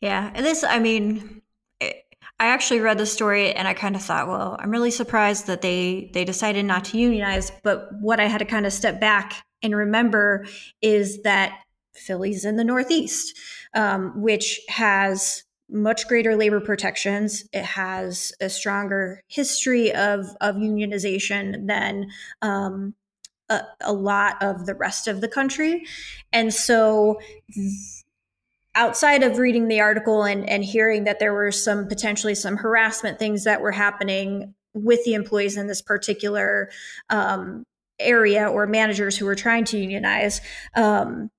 Yeah. 0.00 0.30
And 0.34 0.46
this, 0.46 0.62
I 0.62 0.78
mean, 0.78 1.42
I 2.40 2.46
actually 2.46 2.80
read 2.80 2.98
the 2.98 3.06
story 3.06 3.52
and 3.52 3.66
I 3.66 3.74
kind 3.74 3.96
of 3.96 4.02
thought, 4.02 4.28
well, 4.28 4.56
I'm 4.60 4.70
really 4.70 4.92
surprised 4.92 5.48
that 5.48 5.60
they 5.60 6.10
they 6.14 6.24
decided 6.24 6.64
not 6.64 6.84
to 6.86 6.98
unionize. 6.98 7.50
But 7.64 7.88
what 8.00 8.20
I 8.20 8.26
had 8.26 8.38
to 8.38 8.44
kind 8.44 8.64
of 8.64 8.72
step 8.72 9.00
back 9.00 9.42
and 9.62 9.74
remember 9.74 10.46
is 10.82 11.22
that 11.22 11.60
Philly's 11.94 12.44
in 12.44 12.56
the 12.56 12.64
Northeast, 12.64 13.36
um, 13.74 14.20
which 14.20 14.60
has 14.68 15.44
much 15.70 16.08
greater 16.08 16.36
labor 16.36 16.60
protections. 16.60 17.44
It 17.52 17.64
has 17.64 18.32
a 18.40 18.48
stronger 18.48 19.22
history 19.28 19.92
of 19.94 20.26
of 20.40 20.56
unionization 20.56 21.66
than 21.66 22.08
um, 22.40 22.94
a, 23.48 23.62
a, 23.82 23.92
lot 23.92 24.42
of 24.42 24.66
the 24.66 24.74
rest 24.74 25.08
of 25.08 25.20
the 25.20 25.28
country, 25.28 25.84
and 26.32 26.52
so. 26.52 27.20
Outside 28.74 29.24
of 29.24 29.38
reading 29.38 29.66
the 29.66 29.80
article 29.80 30.22
and, 30.22 30.48
and 30.48 30.62
hearing 30.62 31.02
that 31.02 31.18
there 31.18 31.34
were 31.34 31.50
some 31.50 31.88
potentially 31.88 32.36
some 32.36 32.56
harassment 32.56 33.18
things 33.18 33.42
that 33.42 33.60
were 33.60 33.72
happening 33.72 34.54
with 34.72 35.02
the 35.04 35.14
employees 35.14 35.56
in 35.56 35.66
this 35.66 35.82
particular 35.82 36.70
um, 37.10 37.64
area 37.98 38.48
or 38.48 38.66
managers 38.66 39.16
who 39.16 39.26
are 39.26 39.34
trying 39.34 39.64
to 39.66 39.78
unionize, 39.78 40.40
um, 40.76 41.30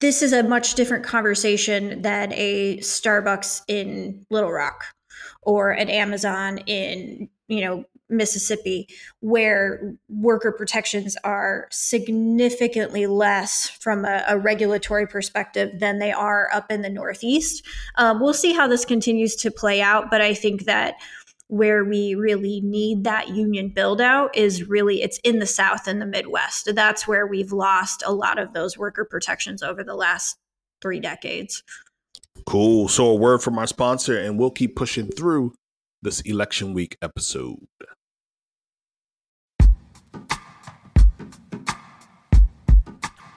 this 0.00 0.22
is 0.22 0.32
a 0.32 0.42
much 0.42 0.74
different 0.74 1.04
conversation 1.04 2.02
than 2.02 2.32
a 2.34 2.78
Starbucks 2.78 3.62
in 3.68 4.26
Little 4.30 4.52
Rock 4.52 4.84
or 5.42 5.70
an 5.70 5.88
Amazon 5.88 6.58
in 6.58 7.28
you 7.48 7.64
know 7.64 7.84
Mississippi, 8.10 8.88
where 9.20 9.94
worker 10.08 10.52
protections 10.52 11.16
are 11.24 11.68
significantly 11.70 13.06
less 13.06 13.68
from 13.68 14.04
a, 14.04 14.24
a 14.28 14.38
regulatory 14.38 15.06
perspective 15.06 15.80
than 15.80 15.98
they 15.98 16.12
are 16.12 16.50
up 16.52 16.70
in 16.70 16.82
the 16.82 16.90
Northeast. 16.90 17.64
Um, 17.96 18.20
we'll 18.20 18.34
see 18.34 18.52
how 18.52 18.66
this 18.66 18.84
continues 18.84 19.36
to 19.36 19.50
play 19.50 19.80
out, 19.80 20.10
but 20.10 20.20
I 20.20 20.34
think 20.34 20.64
that 20.64 20.96
where 21.48 21.84
we 21.84 22.14
really 22.14 22.60
need 22.62 23.04
that 23.04 23.28
union 23.28 23.68
build 23.68 24.00
out 24.00 24.34
is 24.36 24.68
really 24.68 25.02
it's 25.02 25.18
in 25.24 25.38
the 25.38 25.46
south 25.46 25.86
and 25.86 26.00
the 26.00 26.06
midwest. 26.06 26.74
That's 26.74 27.06
where 27.06 27.26
we've 27.26 27.52
lost 27.52 28.02
a 28.06 28.12
lot 28.12 28.38
of 28.38 28.52
those 28.52 28.78
worker 28.78 29.04
protections 29.04 29.62
over 29.62 29.84
the 29.84 29.94
last 29.94 30.36
three 30.80 31.00
decades. 31.00 31.62
Cool. 32.46 32.88
So 32.88 33.06
a 33.06 33.14
word 33.14 33.42
from 33.42 33.58
our 33.58 33.66
sponsor 33.66 34.18
and 34.18 34.38
we'll 34.38 34.50
keep 34.50 34.76
pushing 34.76 35.08
through 35.08 35.54
this 36.02 36.20
election 36.22 36.74
week 36.74 36.96
episode 37.00 37.58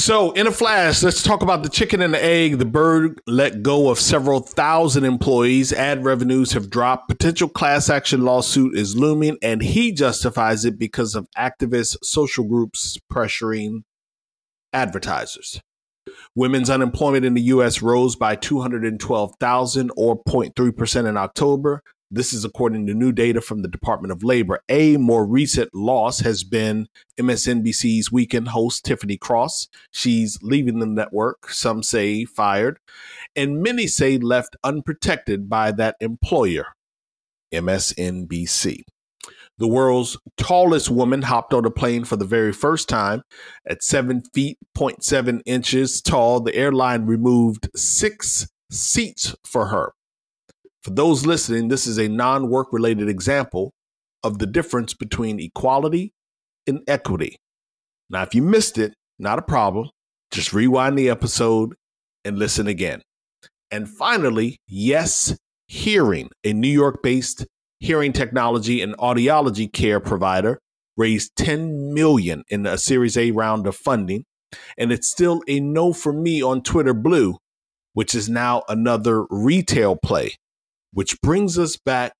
So, 0.00 0.30
in 0.30 0.46
a 0.46 0.50
flash, 0.50 1.02
let's 1.02 1.22
talk 1.22 1.42
about 1.42 1.62
the 1.62 1.68
chicken 1.68 2.00
and 2.00 2.14
the 2.14 2.24
egg. 2.24 2.56
The 2.56 2.64
bird 2.64 3.20
let 3.26 3.62
go 3.62 3.90
of 3.90 4.00
several 4.00 4.40
thousand 4.40 5.04
employees. 5.04 5.74
Ad 5.74 6.06
revenues 6.06 6.52
have 6.52 6.70
dropped. 6.70 7.10
Potential 7.10 7.50
class 7.50 7.90
action 7.90 8.22
lawsuit 8.22 8.74
is 8.78 8.96
looming, 8.96 9.36
and 9.42 9.60
he 9.60 9.92
justifies 9.92 10.64
it 10.64 10.78
because 10.78 11.14
of 11.14 11.28
activist 11.36 11.98
social 12.02 12.44
groups 12.44 12.96
pressuring 13.12 13.82
advertisers. 14.72 15.60
Women's 16.34 16.70
unemployment 16.70 17.26
in 17.26 17.34
the 17.34 17.42
U.S. 17.42 17.82
rose 17.82 18.16
by 18.16 18.36
212,000 18.36 19.90
or 19.98 20.24
0.3% 20.24 21.08
in 21.10 21.16
October. 21.18 21.82
This 22.12 22.32
is 22.32 22.44
according 22.44 22.88
to 22.88 22.94
new 22.94 23.12
data 23.12 23.40
from 23.40 23.62
the 23.62 23.68
Department 23.68 24.10
of 24.10 24.24
Labor. 24.24 24.60
A 24.68 24.96
more 24.96 25.24
recent 25.24 25.72
loss 25.72 26.20
has 26.20 26.42
been 26.42 26.88
MSNBC's 27.16 28.10
weekend 28.10 28.48
host, 28.48 28.84
Tiffany 28.84 29.16
Cross. 29.16 29.68
She's 29.92 30.36
leaving 30.42 30.80
the 30.80 30.86
network, 30.86 31.50
some 31.50 31.84
say 31.84 32.24
fired, 32.24 32.80
and 33.36 33.62
many 33.62 33.86
say 33.86 34.18
left 34.18 34.56
unprotected 34.64 35.48
by 35.48 35.70
that 35.70 35.94
employer, 36.00 36.74
MSNBC. 37.54 38.82
The 39.58 39.68
world's 39.68 40.16
tallest 40.36 40.90
woman 40.90 41.22
hopped 41.22 41.54
on 41.54 41.64
a 41.64 41.70
plane 41.70 42.02
for 42.04 42.16
the 42.16 42.24
very 42.24 42.52
first 42.52 42.88
time 42.88 43.22
at 43.68 43.84
7 43.84 44.22
feet, 44.34 44.58
0.7 44.76 45.42
inches 45.46 46.02
tall. 46.02 46.40
The 46.40 46.56
airline 46.56 47.06
removed 47.06 47.68
six 47.76 48.48
seats 48.68 49.36
for 49.44 49.66
her. 49.66 49.92
For 50.82 50.90
those 50.90 51.26
listening, 51.26 51.68
this 51.68 51.86
is 51.86 51.98
a 51.98 52.08
non 52.08 52.48
work 52.48 52.72
related 52.72 53.08
example 53.08 53.72
of 54.22 54.38
the 54.38 54.46
difference 54.46 54.94
between 54.94 55.40
equality 55.40 56.12
and 56.66 56.82
equity. 56.86 57.36
Now, 58.08 58.22
if 58.22 58.34
you 58.34 58.42
missed 58.42 58.78
it, 58.78 58.94
not 59.18 59.38
a 59.38 59.42
problem. 59.42 59.90
Just 60.30 60.52
rewind 60.52 60.98
the 60.98 61.10
episode 61.10 61.74
and 62.24 62.38
listen 62.38 62.66
again. 62.66 63.02
And 63.70 63.88
finally, 63.88 64.58
Yes 64.66 65.36
Hearing, 65.68 66.30
a 66.44 66.52
New 66.52 66.68
York 66.68 67.02
based 67.02 67.46
hearing 67.78 68.12
technology 68.12 68.82
and 68.82 68.96
audiology 68.98 69.72
care 69.72 70.00
provider, 70.00 70.58
raised 70.96 71.36
10 71.36 71.94
million 71.94 72.42
in 72.48 72.66
a 72.66 72.76
Series 72.76 73.16
A 73.16 73.30
round 73.30 73.66
of 73.66 73.76
funding. 73.76 74.24
And 74.76 74.90
it's 74.90 75.10
still 75.10 75.42
a 75.46 75.60
no 75.60 75.92
for 75.92 76.12
me 76.12 76.42
on 76.42 76.62
Twitter 76.62 76.92
Blue 76.92 77.36
which 77.92 78.14
is 78.14 78.28
now 78.28 78.62
another 78.68 79.24
retail 79.30 79.96
play, 79.96 80.32
which 80.92 81.20
brings 81.20 81.58
us 81.58 81.76
back 81.76 82.12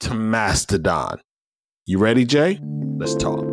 to 0.00 0.14
Mastodon. 0.14 1.20
You 1.86 1.98
ready, 1.98 2.24
Jay? 2.24 2.60
Let's 2.98 3.14
talk. 3.14 3.44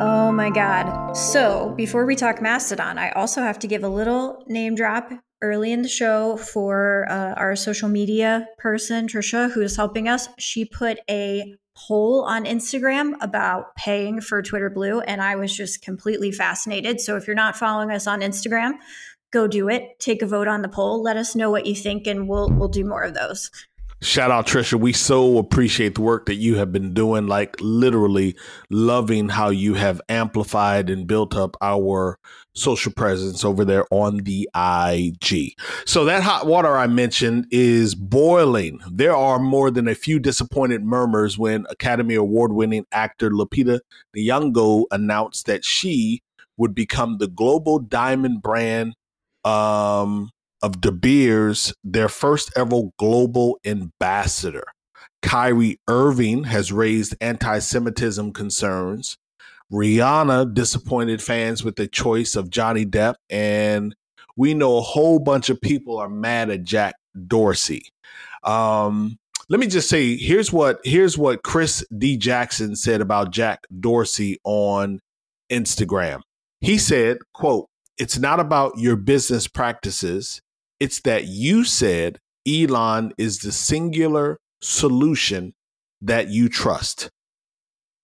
Oh 0.00 0.32
my 0.32 0.50
God. 0.50 1.16
So, 1.16 1.72
before 1.76 2.04
we 2.04 2.16
talk 2.16 2.42
Mastodon, 2.42 2.98
I 2.98 3.10
also 3.10 3.42
have 3.42 3.58
to 3.60 3.68
give 3.68 3.84
a 3.84 3.88
little 3.88 4.42
name 4.48 4.74
drop 4.74 5.12
early 5.40 5.72
in 5.72 5.82
the 5.82 5.88
show 5.88 6.36
for 6.36 7.06
uh, 7.08 7.34
our 7.34 7.54
social 7.54 7.88
media 7.88 8.48
person, 8.58 9.06
Trisha, 9.06 9.52
who 9.52 9.60
is 9.60 9.76
helping 9.76 10.08
us. 10.08 10.28
She 10.38 10.64
put 10.64 10.98
a 11.08 11.54
poll 11.76 12.22
on 12.22 12.44
Instagram 12.44 13.14
about 13.20 13.76
paying 13.76 14.20
for 14.20 14.42
Twitter 14.42 14.70
Blue, 14.70 15.00
and 15.00 15.22
I 15.22 15.36
was 15.36 15.56
just 15.56 15.82
completely 15.82 16.32
fascinated. 16.32 17.00
So, 17.00 17.16
if 17.16 17.28
you're 17.28 17.36
not 17.36 17.56
following 17.56 17.92
us 17.92 18.08
on 18.08 18.20
Instagram, 18.20 18.72
go 19.34 19.46
do 19.46 19.68
it. 19.68 19.98
Take 19.98 20.22
a 20.22 20.26
vote 20.26 20.48
on 20.48 20.62
the 20.62 20.68
poll. 20.68 21.02
Let 21.02 21.18
us 21.18 21.34
know 21.34 21.50
what 21.50 21.66
you 21.66 21.74
think, 21.74 22.06
and 22.06 22.28
we'll 22.28 22.48
we'll 22.48 22.68
do 22.68 22.84
more 22.84 23.02
of 23.02 23.14
those. 23.14 23.50
Shout 24.00 24.30
out 24.30 24.46
Trisha. 24.46 24.78
We 24.78 24.92
so 24.92 25.38
appreciate 25.38 25.94
the 25.94 26.02
work 26.02 26.26
that 26.26 26.34
you 26.34 26.56
have 26.56 26.72
been 26.72 26.92
doing, 26.92 27.26
like 27.26 27.56
literally 27.60 28.36
loving 28.68 29.30
how 29.30 29.48
you 29.48 29.74
have 29.74 30.00
amplified 30.08 30.90
and 30.90 31.06
built 31.06 31.34
up 31.34 31.56
our 31.62 32.18
social 32.54 32.92
presence 32.92 33.44
over 33.44 33.64
there 33.64 33.86
on 33.90 34.18
the 34.18 34.48
IG. 34.54 35.54
So 35.86 36.04
that 36.04 36.22
hot 36.22 36.46
water 36.46 36.76
I 36.76 36.86
mentioned 36.86 37.46
is 37.50 37.94
boiling. 37.94 38.78
There 38.90 39.16
are 39.16 39.38
more 39.38 39.70
than 39.70 39.88
a 39.88 39.94
few 39.94 40.18
disappointed 40.18 40.84
murmurs 40.84 41.38
when 41.38 41.64
Academy 41.70 42.14
Award 42.14 42.52
winning 42.52 42.84
actor 42.92 43.30
Lupita 43.30 43.80
Nyong'o 44.14 44.84
announced 44.90 45.46
that 45.46 45.64
she 45.64 46.22
would 46.58 46.74
become 46.74 47.18
the 47.18 47.26
global 47.26 47.78
diamond 47.78 48.42
brand 48.42 48.94
um, 49.44 50.30
of 50.62 50.80
De 50.80 50.92
Beers 50.92 51.74
their 51.84 52.08
first 52.08 52.52
ever 52.56 52.82
global 52.98 53.58
ambassador. 53.64 54.64
Kyrie 55.22 55.78
Irving 55.88 56.44
has 56.44 56.70
raised 56.72 57.16
anti 57.20 57.58
Semitism 57.58 58.32
concerns. 58.32 59.16
Rihanna 59.72 60.52
disappointed 60.54 61.22
fans 61.22 61.64
with 61.64 61.76
the 61.76 61.88
choice 61.88 62.36
of 62.36 62.50
Johnny 62.50 62.84
Depp. 62.84 63.14
And 63.30 63.94
we 64.36 64.54
know 64.54 64.76
a 64.76 64.82
whole 64.82 65.18
bunch 65.18 65.48
of 65.50 65.60
people 65.60 65.98
are 65.98 66.08
mad 66.08 66.50
at 66.50 66.64
Jack 66.64 66.94
Dorsey. 67.26 67.88
Um, 68.42 69.16
let 69.48 69.60
me 69.60 69.66
just 69.66 69.88
say 69.88 70.16
here's 70.16 70.52
what 70.52 70.80
here's 70.84 71.18
what 71.18 71.42
Chris 71.42 71.84
D. 71.96 72.16
Jackson 72.16 72.76
said 72.76 73.00
about 73.00 73.30
Jack 73.30 73.60
Dorsey 73.80 74.38
on 74.44 75.00
Instagram. 75.50 76.20
He 76.60 76.78
said, 76.78 77.18
quote, 77.34 77.68
it's 77.98 78.18
not 78.18 78.40
about 78.40 78.78
your 78.78 78.96
business 78.96 79.46
practices. 79.46 80.40
It's 80.80 81.00
that 81.02 81.26
you 81.26 81.64
said 81.64 82.18
Elon 82.46 83.12
is 83.16 83.38
the 83.38 83.52
singular 83.52 84.38
solution 84.60 85.54
that 86.02 86.28
you 86.28 86.48
trust. 86.48 87.10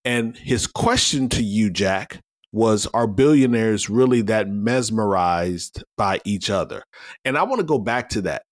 And 0.04 0.36
his 0.36 0.66
question 0.66 1.28
to 1.30 1.42
you, 1.42 1.70
Jack, 1.70 2.20
was 2.52 2.86
Are 2.94 3.06
billionaires 3.06 3.90
really 3.90 4.22
that 4.22 4.48
mesmerized 4.48 5.84
by 5.96 6.20
each 6.24 6.50
other? 6.50 6.82
And 7.24 7.36
I 7.36 7.42
want 7.42 7.60
to 7.60 7.66
go 7.66 7.78
back 7.78 8.08
to 8.10 8.22
that. 8.22 8.42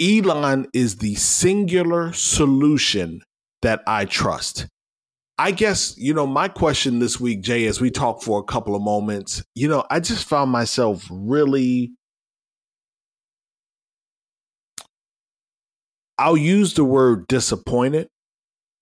Elon 0.00 0.66
is 0.74 0.96
the 0.96 1.14
singular 1.14 2.12
solution 2.12 3.22
that 3.60 3.82
I 3.86 4.04
trust. 4.04 4.66
I 5.38 5.50
guess, 5.50 5.96
you 5.98 6.14
know, 6.14 6.26
my 6.26 6.48
question 6.48 6.98
this 6.98 7.18
week, 7.18 7.40
Jay, 7.42 7.66
as 7.66 7.80
we 7.80 7.90
talk 7.90 8.22
for 8.22 8.38
a 8.38 8.44
couple 8.44 8.76
of 8.76 8.82
moments, 8.82 9.42
you 9.54 9.66
know, 9.68 9.84
I 9.90 9.98
just 10.00 10.28
found 10.28 10.50
myself 10.50 11.06
really 11.10 11.92
I'll 16.18 16.36
use 16.36 16.74
the 16.74 16.84
word 16.84 17.26
disappointed. 17.28 18.08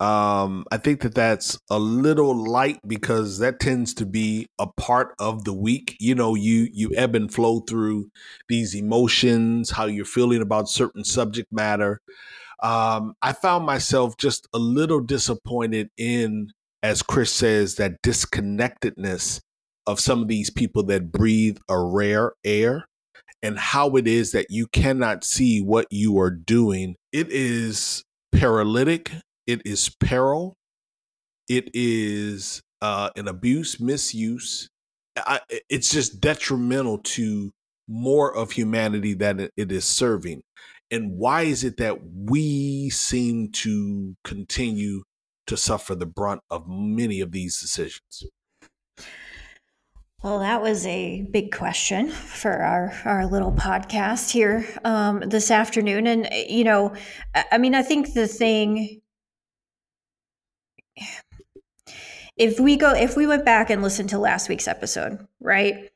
Um, 0.00 0.64
I 0.73 0.78
think 0.78 1.02
that 1.02 1.14
that's 1.14 1.59
a 1.71 1.78
little 1.78 2.35
light 2.35 2.80
because 2.87 3.38
that 3.38 3.61
tends 3.61 3.95
to 3.95 4.07
be 4.07 4.49
a 4.59 4.66
part 4.66 5.14
of 5.19 5.45
the 5.45 5.52
week. 5.54 5.97
You 6.00 6.14
know, 6.14 6.35
you 6.35 6.69
you 6.73 6.92
ebb 6.97 7.14
and 7.14 7.33
flow 7.33 7.61
through 7.61 8.11
these 8.49 8.75
emotions, 8.75 9.71
how 9.71 9.87
you're 9.87 10.04
feeling 10.07 10.42
about 10.42 10.69
certain 10.71 11.04
subject 11.04 11.52
matter. 11.52 12.00
Um, 12.62 13.14
I 13.23 13.32
found 13.32 13.64
myself 13.64 14.16
just 14.16 14.46
a 14.52 14.58
little 14.58 15.00
disappointed 15.00 15.88
in, 15.96 16.50
as 16.82 17.02
Chris 17.02 17.32
says, 17.32 17.76
that 17.76 18.02
disconnectedness 18.02 19.40
of 19.86 19.99
some 20.00 20.23
of 20.23 20.28
these 20.28 20.50
people 20.50 20.82
that 20.84 21.10
breathe 21.10 21.58
a 21.68 21.78
rare 21.78 22.32
air 22.44 22.86
and 23.42 23.58
how 23.58 23.96
it 23.96 24.06
is 24.06 24.32
that 24.32 24.46
you 24.50 24.66
cannot 24.66 25.25
see 25.25 25.60
what 25.60 25.86
you 25.90 26.18
are 26.18 26.30
doing. 26.30 26.96
It 27.12 27.28
is 27.30 28.04
paralytic, 28.32 29.10
it 29.46 29.62
is 29.64 29.88
peril, 30.00 30.54
it 31.49 31.70
is 31.75 32.60
uh, 32.82 33.10
an 33.16 33.26
abuse, 33.28 33.80
misuse. 33.80 34.68
I, 35.16 35.40
it's 35.68 35.90
just 35.90 36.20
detrimental 36.20 36.99
to 36.99 37.50
more 37.88 38.34
of 38.34 38.52
humanity 38.52 39.14
than 39.14 39.49
it 39.56 39.73
is 39.73 39.84
serving. 39.84 40.42
And 40.90 41.16
why 41.16 41.42
is 41.42 41.62
it 41.62 41.76
that 41.76 41.98
we 42.14 42.90
seem 42.90 43.50
to 43.52 44.16
continue 44.24 45.04
to 45.46 45.56
suffer 45.56 45.94
the 45.94 46.06
brunt 46.06 46.42
of 46.50 46.68
many 46.68 47.20
of 47.20 47.32
these 47.32 47.60
decisions? 47.60 48.24
Well, 50.22 50.40
that 50.40 50.60
was 50.60 50.84
a 50.86 51.22
big 51.30 51.50
question 51.50 52.10
for 52.10 52.52
our, 52.52 52.92
our 53.06 53.26
little 53.26 53.52
podcast 53.52 54.30
here 54.30 54.66
um, 54.84 55.20
this 55.20 55.50
afternoon. 55.50 56.06
And, 56.06 56.28
you 56.46 56.62
know, 56.62 56.94
I 57.50 57.56
mean, 57.56 57.74
I 57.74 57.82
think 57.82 58.12
the 58.12 58.28
thing, 58.28 59.00
if 62.36 62.60
we 62.60 62.76
go, 62.76 62.92
if 62.92 63.16
we 63.16 63.26
went 63.26 63.46
back 63.46 63.70
and 63.70 63.82
listened 63.82 64.10
to 64.10 64.18
last 64.18 64.50
week's 64.50 64.68
episode, 64.68 65.26
right? 65.40 65.90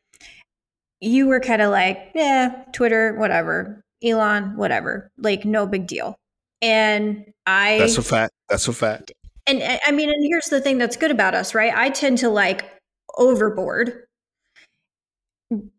You 1.01 1.27
were 1.27 1.41
kind 1.41 1.61
of 1.61 1.71
like, 1.71 2.13
yeah, 2.15 2.65
Twitter, 2.73 3.15
whatever, 3.19 3.84
Elon, 4.05 4.57
whatever, 4.57 5.11
like 5.19 5.45
no 5.45 5.67
big 5.67 5.87
deal. 5.87 6.17
And 6.63 7.33
I. 7.47 7.79
That's 7.79 7.99
a 7.99 8.03
fact. 8.03 8.33
That's 8.49 8.69
a 8.69 8.73
fact. 8.73 9.13
And 9.47 9.63
I 9.87 9.91
mean, 9.91 10.09
and 10.09 10.25
here's 10.25 10.47
the 10.47 10.61
thing 10.61 10.79
that's 10.79 10.97
good 10.97 11.11
about 11.11 11.35
us, 11.35 11.55
right? 11.55 11.73
I 11.75 11.91
tend 11.91 12.19
to 12.19 12.31
like 12.31 12.71
overboard 13.17 14.05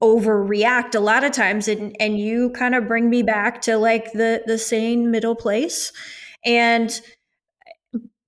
overreact 0.02 0.96
a 0.96 1.00
lot 1.00 1.24
of 1.24 1.32
times 1.32 1.68
and 1.68 1.96
and 2.00 2.20
you 2.20 2.52
kind 2.52 2.76
of 2.76 2.88
bring 2.88 3.10
me 3.10 3.24
back 3.24 3.62
to 3.62 3.78
like 3.78 4.12
the 4.14 4.44
the 4.46 4.58
sane 4.58 5.10
middle 5.12 5.36
place 5.36 5.92
and 6.46 7.02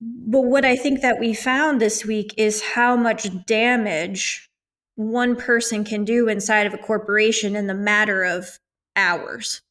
but 0.00 0.42
what 0.42 0.64
i 0.64 0.76
think 0.76 1.00
that 1.00 1.18
we 1.18 1.32
found 1.32 1.80
this 1.80 2.04
week 2.04 2.34
is 2.36 2.62
how 2.62 2.96
much 2.96 3.28
damage 3.46 4.50
one 4.96 5.36
person 5.36 5.84
can 5.84 6.04
do 6.04 6.28
inside 6.28 6.66
of 6.66 6.74
a 6.74 6.78
corporation 6.78 7.54
in 7.54 7.66
the 7.66 7.74
matter 7.74 8.24
of 8.24 8.58
hours 8.96 9.62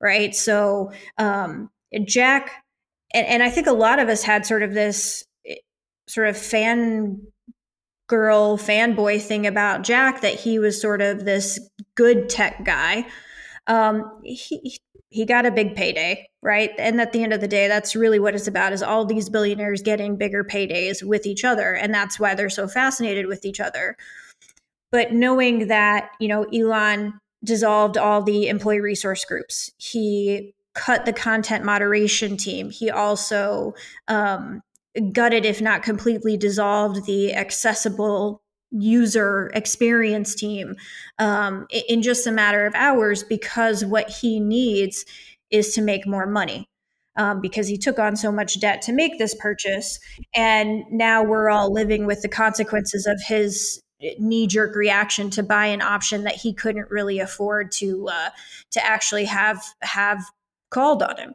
right 0.00 0.34
so 0.34 0.92
um 1.18 1.70
jack 2.06 2.64
and, 3.14 3.26
and 3.26 3.42
i 3.42 3.50
think 3.50 3.66
a 3.66 3.72
lot 3.72 3.98
of 3.98 4.08
us 4.08 4.22
had 4.22 4.46
sort 4.46 4.62
of 4.62 4.74
this 4.74 5.24
eh, 5.46 5.54
sort 6.06 6.28
of 6.28 6.36
fan 6.36 7.20
girl 8.08 8.56
fanboy 8.56 9.20
thing 9.22 9.46
about 9.46 9.84
Jack 9.84 10.22
that 10.22 10.34
he 10.34 10.58
was 10.58 10.80
sort 10.80 11.00
of 11.00 11.24
this 11.24 11.60
good 11.94 12.28
tech 12.28 12.64
guy. 12.64 13.06
Um, 13.68 14.20
he 14.24 14.78
he 15.10 15.24
got 15.24 15.46
a 15.46 15.50
big 15.50 15.74
payday, 15.74 16.28
right? 16.42 16.70
And 16.78 17.00
at 17.00 17.12
the 17.12 17.22
end 17.22 17.32
of 17.32 17.40
the 17.40 17.48
day, 17.48 17.68
that's 17.68 17.94
really 17.94 18.18
what 18.18 18.34
it's 18.34 18.48
about: 18.48 18.72
is 18.72 18.82
all 18.82 19.04
these 19.04 19.28
billionaires 19.28 19.82
getting 19.82 20.16
bigger 20.16 20.42
paydays 20.42 21.02
with 21.02 21.26
each 21.26 21.44
other, 21.44 21.74
and 21.74 21.94
that's 21.94 22.18
why 22.18 22.34
they're 22.34 22.50
so 22.50 22.66
fascinated 22.66 23.26
with 23.26 23.44
each 23.44 23.60
other. 23.60 23.96
But 24.90 25.12
knowing 25.12 25.68
that 25.68 26.10
you 26.18 26.28
know 26.28 26.44
Elon 26.44 27.20
dissolved 27.44 27.96
all 27.96 28.22
the 28.22 28.48
employee 28.48 28.80
resource 28.80 29.24
groups, 29.24 29.70
he 29.78 30.54
cut 30.74 31.06
the 31.06 31.12
content 31.12 31.64
moderation 31.64 32.36
team. 32.36 32.70
He 32.70 32.90
also 32.90 33.74
um, 34.06 34.62
gutted, 35.12 35.44
if 35.44 35.60
not 35.60 35.82
completely 35.82 36.36
dissolved, 36.36 37.06
the 37.06 37.34
accessible 37.34 38.42
user 38.70 39.50
experience 39.54 40.34
team 40.34 40.76
um, 41.18 41.66
in 41.88 42.02
just 42.02 42.26
a 42.26 42.32
matter 42.32 42.66
of 42.66 42.74
hours 42.74 43.22
because 43.24 43.84
what 43.84 44.10
he 44.10 44.38
needs 44.40 45.04
is 45.50 45.74
to 45.74 45.82
make 45.82 46.06
more 46.06 46.26
money. 46.26 46.68
Um, 47.16 47.40
because 47.40 47.66
he 47.66 47.76
took 47.76 47.98
on 47.98 48.14
so 48.14 48.30
much 48.30 48.60
debt 48.60 48.80
to 48.82 48.92
make 48.92 49.18
this 49.18 49.34
purchase. 49.34 49.98
And 50.36 50.84
now 50.88 51.24
we're 51.24 51.50
all 51.50 51.72
living 51.72 52.06
with 52.06 52.22
the 52.22 52.28
consequences 52.28 53.06
of 53.06 53.20
his 53.26 53.82
knee 54.18 54.46
jerk 54.46 54.76
reaction 54.76 55.30
to 55.30 55.42
buy 55.42 55.66
an 55.66 55.82
option 55.82 56.24
that 56.24 56.34
he 56.34 56.52
couldn't 56.52 56.90
really 56.90 57.18
afford 57.18 57.72
to 57.72 58.08
uh, 58.08 58.30
to 58.70 58.84
actually 58.84 59.24
have 59.24 59.62
have 59.82 60.24
called 60.70 61.02
on 61.02 61.16
him. 61.16 61.34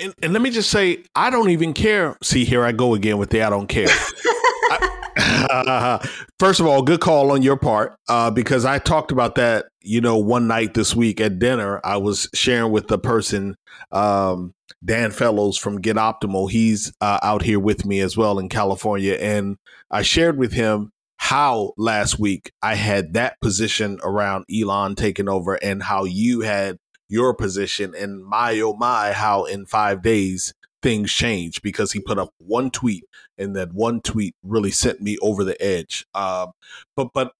And, 0.00 0.14
and, 0.22 0.32
let 0.32 0.40
me 0.40 0.50
just 0.50 0.70
say, 0.70 1.04
I 1.14 1.28
don't 1.28 1.50
even 1.50 1.74
care. 1.74 2.16
See, 2.22 2.44
here 2.44 2.64
I 2.64 2.72
go 2.72 2.94
again 2.94 3.18
with 3.18 3.30
the 3.30 3.42
I 3.42 3.50
don't 3.50 3.66
care. 3.66 3.88
I, 3.88 4.96
First 6.38 6.60
of 6.60 6.66
all, 6.66 6.82
good 6.82 7.00
call 7.00 7.32
on 7.32 7.42
your 7.42 7.56
part 7.56 7.96
uh, 8.08 8.30
because 8.30 8.64
I 8.64 8.78
talked 8.78 9.12
about 9.12 9.34
that. 9.34 9.66
You 9.82 10.00
know, 10.00 10.16
one 10.16 10.46
night 10.46 10.74
this 10.74 10.94
week 10.94 11.20
at 11.20 11.38
dinner, 11.38 11.80
I 11.84 11.96
was 11.96 12.28
sharing 12.34 12.70
with 12.70 12.88
the 12.88 12.98
person, 12.98 13.56
um, 13.92 14.52
Dan 14.84 15.10
Fellows 15.10 15.56
from 15.56 15.80
Get 15.80 15.96
Optimal. 15.96 16.50
He's 16.50 16.92
uh, 17.00 17.18
out 17.22 17.42
here 17.42 17.60
with 17.60 17.84
me 17.84 18.00
as 18.00 18.16
well 18.16 18.38
in 18.38 18.48
California, 18.48 19.14
and 19.14 19.56
I 19.90 20.02
shared 20.02 20.38
with 20.38 20.52
him 20.52 20.92
how 21.18 21.74
last 21.76 22.18
week 22.18 22.50
I 22.62 22.76
had 22.76 23.12
that 23.12 23.38
position 23.40 23.98
around 24.02 24.46
Elon 24.50 24.94
taking 24.94 25.28
over, 25.28 25.54
and 25.54 25.82
how 25.82 26.04
you 26.04 26.40
had 26.40 26.78
your 27.08 27.34
position, 27.34 27.94
and 27.94 28.24
my 28.24 28.58
oh 28.60 28.74
my, 28.74 29.12
how 29.12 29.44
in 29.44 29.66
five 29.66 30.02
days 30.02 30.54
things 30.82 31.12
changed 31.12 31.62
because 31.62 31.92
he 31.92 32.00
put 32.00 32.18
up 32.18 32.30
one 32.38 32.70
tweet 32.70 33.04
and 33.36 33.54
that 33.54 33.72
one 33.72 34.00
tweet 34.00 34.34
really 34.42 34.70
sent 34.70 35.00
me 35.00 35.18
over 35.20 35.44
the 35.44 35.60
edge. 35.62 36.06
Um, 36.14 36.52
but 36.96 37.08
but 37.12 37.32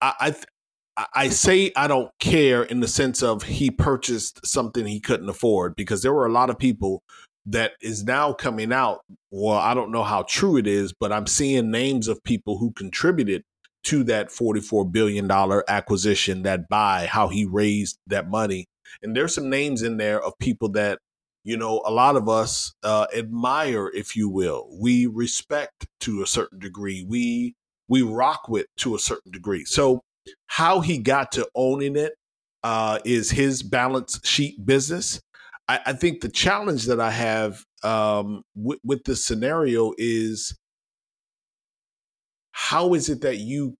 I, 0.00 0.14
I 0.20 0.34
I 1.14 1.28
say 1.28 1.72
I 1.76 1.86
don't 1.86 2.10
care 2.18 2.62
in 2.64 2.80
the 2.80 2.88
sense 2.88 3.22
of 3.22 3.44
he 3.44 3.70
purchased 3.70 4.44
something 4.44 4.86
he 4.86 5.00
couldn't 5.00 5.28
afford 5.28 5.76
because 5.76 6.02
there 6.02 6.12
were 6.12 6.26
a 6.26 6.32
lot 6.32 6.50
of 6.50 6.58
people 6.58 7.02
that 7.46 7.72
is 7.80 8.04
now 8.04 8.32
coming 8.32 8.72
out. 8.72 9.00
Well, 9.30 9.58
I 9.58 9.74
don't 9.74 9.92
know 9.92 10.02
how 10.02 10.22
true 10.22 10.56
it 10.56 10.66
is, 10.66 10.92
but 10.92 11.12
I'm 11.12 11.26
seeing 11.26 11.70
names 11.70 12.08
of 12.08 12.22
people 12.24 12.58
who 12.58 12.72
contributed 12.72 13.42
to 13.84 14.02
that 14.04 14.28
$44 14.28 14.90
billion 14.90 15.30
acquisition, 15.68 16.42
that 16.42 16.68
buy, 16.68 17.06
how 17.06 17.28
he 17.28 17.44
raised 17.44 17.98
that 18.08 18.28
money. 18.28 18.66
And 19.02 19.16
there's 19.16 19.34
some 19.34 19.48
names 19.48 19.82
in 19.82 19.98
there 19.98 20.20
of 20.20 20.32
people 20.38 20.70
that 20.70 20.98
you 21.44 21.56
know, 21.56 21.82
a 21.86 21.90
lot 21.90 22.16
of 22.16 22.28
us 22.28 22.74
uh, 22.82 23.06
admire, 23.16 23.88
if 23.94 24.14
you 24.14 24.28
will. 24.28 24.68
We 24.70 25.06
respect 25.06 25.86
to 26.00 26.20
a 26.20 26.26
certain 26.26 26.58
degree. 26.58 27.06
We 27.08 27.54
we 27.88 28.02
rock 28.02 28.48
with 28.50 28.66
to 28.78 28.94
a 28.94 28.98
certain 28.98 29.32
degree. 29.32 29.64
So 29.64 30.02
how 30.46 30.80
he 30.80 30.98
got 30.98 31.32
to 31.32 31.48
owning 31.54 31.96
it 31.96 32.12
uh, 32.62 32.98
is 33.04 33.30
his 33.30 33.62
balance 33.62 34.20
sheet 34.24 34.64
business. 34.64 35.20
I, 35.68 35.80
I, 35.86 35.92
think 35.92 36.20
the 36.20 36.28
challenge 36.28 36.86
that 36.86 37.00
I 37.00 37.10
have 37.10 37.62
um, 37.82 38.42
with, 38.56 38.78
with 38.84 39.04
this 39.04 39.24
scenario 39.24 39.92
is 39.98 40.56
how 42.52 42.94
is 42.94 43.08
it 43.08 43.20
that 43.20 43.36
you 43.36 43.76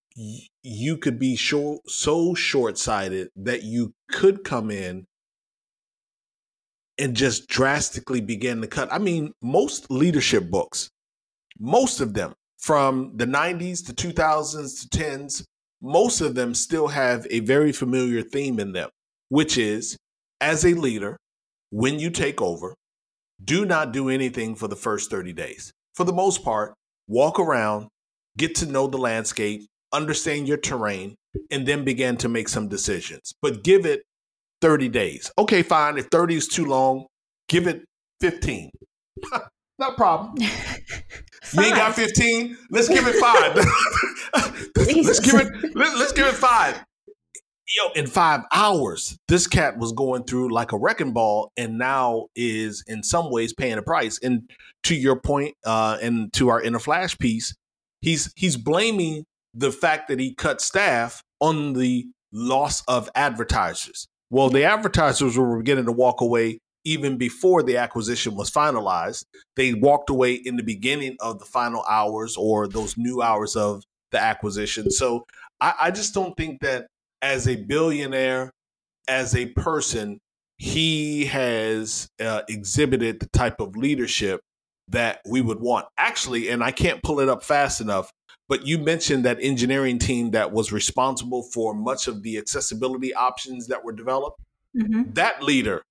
you 0.63 0.97
could 0.97 1.19
be 1.19 1.37
so, 1.37 1.81
so 1.87 2.35
short 2.35 2.77
sighted 2.77 3.29
that 3.37 3.63
you 3.63 3.93
could 4.11 4.43
come 4.43 4.71
in 4.71 5.07
and 6.99 7.15
just 7.15 7.49
drastically 7.49 8.21
begin 8.21 8.61
to 8.61 8.67
cut. 8.67 8.93
I 8.93 8.99
mean, 8.99 9.33
most 9.41 9.91
leadership 9.91 10.51
books, 10.51 10.91
most 11.59 12.01
of 12.01 12.15
them 12.15 12.35
from 12.59 13.17
the 13.17 13.27
90s 13.27 13.87
to 13.87 13.93
2000s 13.93 14.89
to 14.91 14.99
10s, 14.99 15.45
most 15.81 16.21
of 16.21 16.35
them 16.35 16.55
still 16.55 16.89
have 16.89 17.27
a 17.31 17.41
very 17.41 17.73
familiar 17.73 18.23
theme 18.23 18.59
in 18.59 18.73
them, 18.73 18.91
which 19.29 19.57
is 19.57 19.97
as 20.41 20.65
a 20.65 20.75
leader, 20.75 21.17
when 21.71 21.99
you 21.99 22.11
take 22.11 22.41
over, 22.41 22.75
do 23.43 23.65
not 23.65 23.93
do 23.93 24.09
anything 24.09 24.55
for 24.55 24.69
the 24.69 24.77
first 24.77 25.11
30 25.11 25.33
days. 25.33 25.73
For 25.95 26.05
the 26.05 26.13
most 26.13 26.45
part, 26.45 26.75
walk 27.07 27.39
around, 27.39 27.89
get 28.37 28.55
to 28.57 28.67
know 28.67 28.87
the 28.87 28.99
landscape, 28.99 29.67
understand 29.93 30.49
your 30.49 30.57
terrain, 30.57 31.15
and 31.51 31.67
then 31.67 31.85
begin 31.85 32.17
to 32.19 32.29
make 32.29 32.49
some 32.49 32.69
decisions. 32.69 33.33
But 33.43 33.63
give 33.63 33.87
it 33.87 34.03
30 34.61 34.89
days. 34.89 35.31
Okay, 35.39 35.63
fine. 35.63 35.99
If 35.99 36.07
30 36.07 36.37
is 36.37 36.49
too 36.49 36.65
long, 36.65 37.07
give 37.49 37.67
it 37.67 37.85
15. 38.21 38.71
no 39.79 39.91
problem. 39.93 40.35
you 41.53 41.63
ain't 41.63 41.77
got 41.77 41.95
15? 41.95 42.57
Let's 42.71 42.89
give 42.89 43.07
it 43.07 43.17
five. 43.17 43.55
let's 44.77 45.21
give 45.21 45.35
it 45.35 45.77
let, 45.77 45.97
let's 45.99 46.13
give 46.13 46.27
it 46.27 46.35
five. 46.35 46.85
Yo, 47.77 47.93
in 47.95 48.07
five 48.07 48.41
hours, 48.53 49.19
this 49.29 49.47
cat 49.47 49.77
was 49.77 49.93
going 49.93 50.25
through 50.25 50.51
like 50.53 50.73
a 50.73 50.79
wrecking 50.79 51.13
ball 51.13 51.53
and 51.57 51.77
now 51.77 52.27
is 52.35 52.83
in 52.87 53.03
some 53.03 53.31
ways 53.31 53.53
paying 53.53 53.77
a 53.77 53.83
price. 53.83 54.19
And 54.23 54.49
to 54.85 54.95
your 54.95 55.21
point, 55.21 55.55
uh, 55.67 55.99
and 56.01 56.33
to 56.35 56.49
our 56.49 56.63
inner 56.63 56.79
flash 56.79 57.19
piece, 57.19 57.55
he's 58.01 58.33
he's 58.37 58.57
blaming 58.57 59.25
the 59.53 59.71
fact 59.71 60.09
that 60.09 60.19
he 60.19 60.35
cut 60.35 60.63
staff 60.63 61.23
on 61.41 61.75
the 61.75 62.07
loss 62.33 62.83
of 62.89 63.11
advertisers. 63.15 64.09
Well, 64.31 64.49
the 64.49 64.65
advertisers 64.65 65.37
were 65.37 65.59
beginning 65.59 65.87
to 65.87 65.93
walk 65.93 66.21
away 66.21 66.61
even 66.85 67.19
before 67.19 67.63
the 67.63 67.77
acquisition 67.77 68.35
was 68.35 68.51
finalized. 68.51 69.25
They 69.57 69.75
walked 69.75 70.11
away 70.11 70.35
in 70.35 70.57
the 70.57 70.63
beginning 70.63 71.17
of 71.21 71.39
the 71.39 71.45
final 71.45 71.85
hours 71.89 72.37
or 72.37 72.69
those 72.69 72.97
new 72.97 73.23
hours 73.23 73.57
of 73.57 73.83
the 74.11 74.21
acquisition. 74.21 74.91
So 74.91 75.25
I, 75.61 75.75
I 75.83 75.91
just 75.91 76.15
don't 76.15 76.37
think 76.37 76.61
that 76.61 76.87
as 77.21 77.49
a 77.49 77.57
billionaire, 77.57 78.53
as 79.09 79.35
a 79.35 79.47
person, 79.47 80.19
he 80.57 81.27
has 81.27 82.09
uh, 82.21 82.43
exhibited 82.49 83.21
the 83.21 83.29
type 83.33 83.61
of 83.61 83.77
leadership 83.77 84.41
that 84.89 85.21
we 85.29 85.41
would 85.41 85.61
want. 85.61 85.87
Actually, 85.97 86.49
and 86.49 86.63
I 86.63 86.71
can't 86.71 87.03
pull 87.03 87.21
it 87.21 87.29
up 87.29 87.43
fast 87.43 87.81
enough, 87.81 88.11
but 88.49 88.67
you 88.67 88.79
mentioned 88.79 89.25
that 89.25 89.39
engineering 89.41 89.99
team 89.99 90.31
that 90.33 90.53
was 90.53 90.73
responsible 90.73 91.43
for 91.43 91.75
much 91.75 92.09
of 92.09 92.23
the 92.23 92.39
accessibility 92.39 93.15
options 93.15 93.67
that 93.67 93.85
were 93.85 93.93
developed. 93.93 94.41
Mm-hmm. 94.77 95.13
That 95.13 95.43
leader 95.43 95.83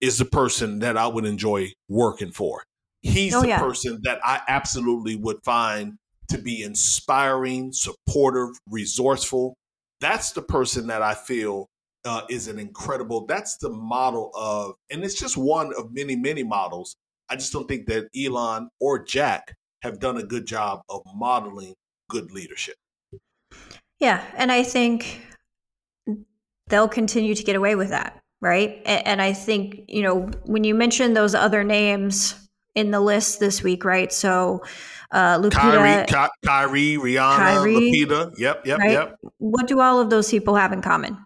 is 0.00 0.18
the 0.18 0.24
person 0.24 0.80
that 0.80 0.96
I 0.96 1.06
would 1.06 1.24
enjoy 1.24 1.72
working 1.88 2.32
for. 2.32 2.62
He's 3.02 3.34
oh, 3.34 3.42
the 3.42 3.48
yeah. 3.48 3.58
person 3.58 4.00
that 4.04 4.18
I 4.24 4.40
absolutely 4.48 5.16
would 5.16 5.38
find 5.44 5.94
to 6.28 6.38
be 6.38 6.62
inspiring, 6.62 7.72
supportive, 7.72 8.50
resourceful. 8.70 9.54
That's 10.00 10.32
the 10.32 10.42
person 10.42 10.86
that 10.86 11.02
I 11.02 11.14
feel 11.14 11.68
uh, 12.04 12.22
is 12.28 12.48
an 12.48 12.58
incredible. 12.58 13.26
That's 13.26 13.56
the 13.58 13.70
model 13.70 14.30
of, 14.34 14.74
and 14.90 15.04
it's 15.04 15.18
just 15.18 15.36
one 15.36 15.72
of 15.76 15.92
many, 15.92 16.16
many 16.16 16.42
models. 16.42 16.96
I 17.28 17.36
just 17.36 17.52
don't 17.52 17.68
think 17.68 17.86
that 17.86 18.08
Elon 18.16 18.68
or 18.80 19.02
Jack 19.02 19.54
have 19.82 19.98
done 19.98 20.16
a 20.16 20.22
good 20.22 20.46
job 20.46 20.80
of 20.88 21.02
modeling 21.14 21.74
good 22.08 22.30
leadership. 22.32 22.76
Yeah. 24.00 24.22
And 24.36 24.50
I 24.50 24.62
think 24.62 25.20
they'll 26.68 26.88
continue 26.88 27.34
to 27.34 27.42
get 27.42 27.56
away 27.56 27.74
with 27.74 27.90
that. 27.90 28.20
Right. 28.44 28.82
And 28.84 29.22
I 29.22 29.32
think, 29.32 29.84
you 29.88 30.02
know, 30.02 30.28
when 30.44 30.64
you 30.64 30.74
mentioned 30.74 31.16
those 31.16 31.34
other 31.34 31.64
names 31.64 32.34
in 32.74 32.90
the 32.90 33.00
list 33.00 33.40
this 33.40 33.62
week, 33.62 33.86
right? 33.86 34.12
So, 34.12 34.62
uh, 35.12 35.38
Lupita, 35.38 35.52
Kyrie, 35.52 36.06
Ky- 36.06 36.32
Kyrie 36.44 36.96
Rihanna, 36.98 37.36
Kyrie, 37.36 37.74
Lupita. 37.74 38.34
Yep, 38.36 38.66
yep, 38.66 38.78
right? 38.80 38.90
yep. 38.90 39.16
What 39.38 39.66
do 39.66 39.80
all 39.80 39.98
of 39.98 40.10
those 40.10 40.30
people 40.30 40.56
have 40.56 40.74
in 40.74 40.82
common? 40.82 41.16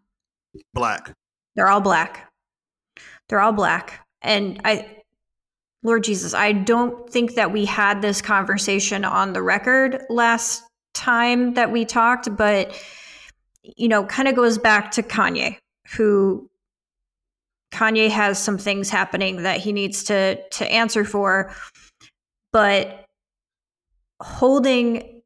Black. 0.75 1.13
They're 1.57 1.67
all 1.67 1.81
black. 1.81 2.31
They're 3.29 3.41
all 3.41 3.51
black. 3.51 4.07
And 4.23 4.61
I, 4.65 4.87
Lord 5.83 6.05
Jesus, 6.05 6.35
I 6.35 6.53
don't 6.53 7.11
think 7.11 7.35
that 7.35 7.51
we 7.51 7.65
had 7.65 8.01
this 8.01 8.23
conversation 8.23 9.05
on 9.05 9.33
the 9.33 9.43
record 9.43 10.05
last 10.09 10.63
time 10.95 11.55
that 11.55 11.73
we 11.73 11.85
talked, 11.85 12.37
but 12.37 12.81
you 13.65 13.89
know, 13.89 14.05
kind 14.05 14.29
of 14.29 14.37
goes 14.37 14.57
back 14.57 14.93
to 14.93 15.03
Kanye, 15.03 15.57
who 15.97 16.48
Kanye 17.71 18.09
has 18.11 18.39
some 18.39 18.59
things 18.59 18.89
happening 18.91 19.43
that 19.43 19.61
he 19.61 19.73
needs 19.73 20.05
to 20.05 20.43
to 20.51 20.67
answer 20.67 21.05
for, 21.05 21.55
but 22.53 23.05
holding 24.21 25.23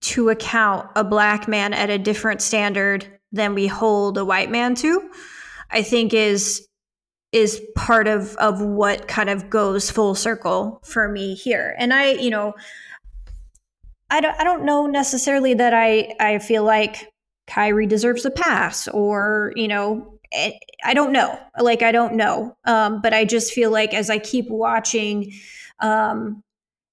to 0.00 0.28
account 0.30 0.88
a 0.96 1.04
black 1.04 1.48
man 1.48 1.72
at 1.72 1.90
a 1.90 1.98
different 1.98 2.42
standard 2.42 3.06
than 3.32 3.54
we 3.54 3.66
hold 3.66 4.18
a 4.18 4.24
white 4.24 4.50
man 4.50 4.74
to, 4.76 5.10
I 5.70 5.82
think 5.82 6.14
is 6.14 6.66
is 7.30 7.60
part 7.76 8.08
of 8.08 8.34
of 8.36 8.60
what 8.60 9.06
kind 9.06 9.28
of 9.28 9.50
goes 9.50 9.90
full 9.90 10.14
circle 10.14 10.80
for 10.84 11.08
me 11.08 11.34
here. 11.34 11.74
And 11.78 11.92
I, 11.92 12.12
you 12.12 12.30
know, 12.30 12.54
I 14.10 14.20
don't, 14.20 14.40
I 14.40 14.44
don't 14.44 14.64
know 14.64 14.86
necessarily 14.86 15.54
that 15.54 15.74
I, 15.74 16.14
I 16.18 16.38
feel 16.38 16.64
like 16.64 17.12
Kyrie 17.46 17.86
deserves 17.86 18.24
a 18.24 18.30
pass 18.30 18.88
or, 18.88 19.52
you 19.54 19.68
know, 19.68 20.17
I 20.32 20.94
don't 20.94 21.12
know. 21.12 21.38
Like, 21.58 21.82
I 21.82 21.92
don't 21.92 22.14
know. 22.14 22.56
Um, 22.64 23.00
but 23.00 23.14
I 23.14 23.24
just 23.24 23.52
feel 23.52 23.70
like 23.70 23.94
as 23.94 24.10
I 24.10 24.18
keep 24.18 24.48
watching 24.50 25.32
um, 25.80 26.42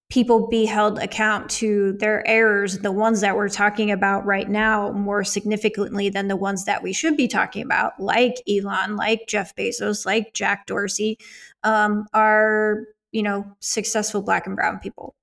people 0.09 0.47
be 0.47 0.65
held 0.65 0.99
account 0.99 1.49
to 1.49 1.93
their 1.93 2.25
errors, 2.27 2.79
the 2.79 2.91
ones 2.91 3.21
that 3.21 3.35
we're 3.35 3.49
talking 3.49 3.91
about 3.91 4.25
right 4.25 4.49
now 4.49 4.91
more 4.91 5.23
significantly 5.23 6.09
than 6.09 6.27
the 6.27 6.35
ones 6.35 6.65
that 6.65 6.83
we 6.83 6.93
should 6.93 7.17
be 7.17 7.27
talking 7.27 7.63
about, 7.63 7.99
like 7.99 8.35
Elon, 8.47 8.95
like 8.95 9.27
Jeff 9.27 9.55
Bezos, 9.55 10.05
like 10.05 10.33
Jack 10.33 10.67
Dorsey, 10.67 11.17
um, 11.63 12.05
are, 12.13 12.83
you 13.11 13.23
know, 13.23 13.45
successful 13.59 14.21
black 14.21 14.45
and 14.45 14.55
brown 14.55 14.79
people. 14.79 15.15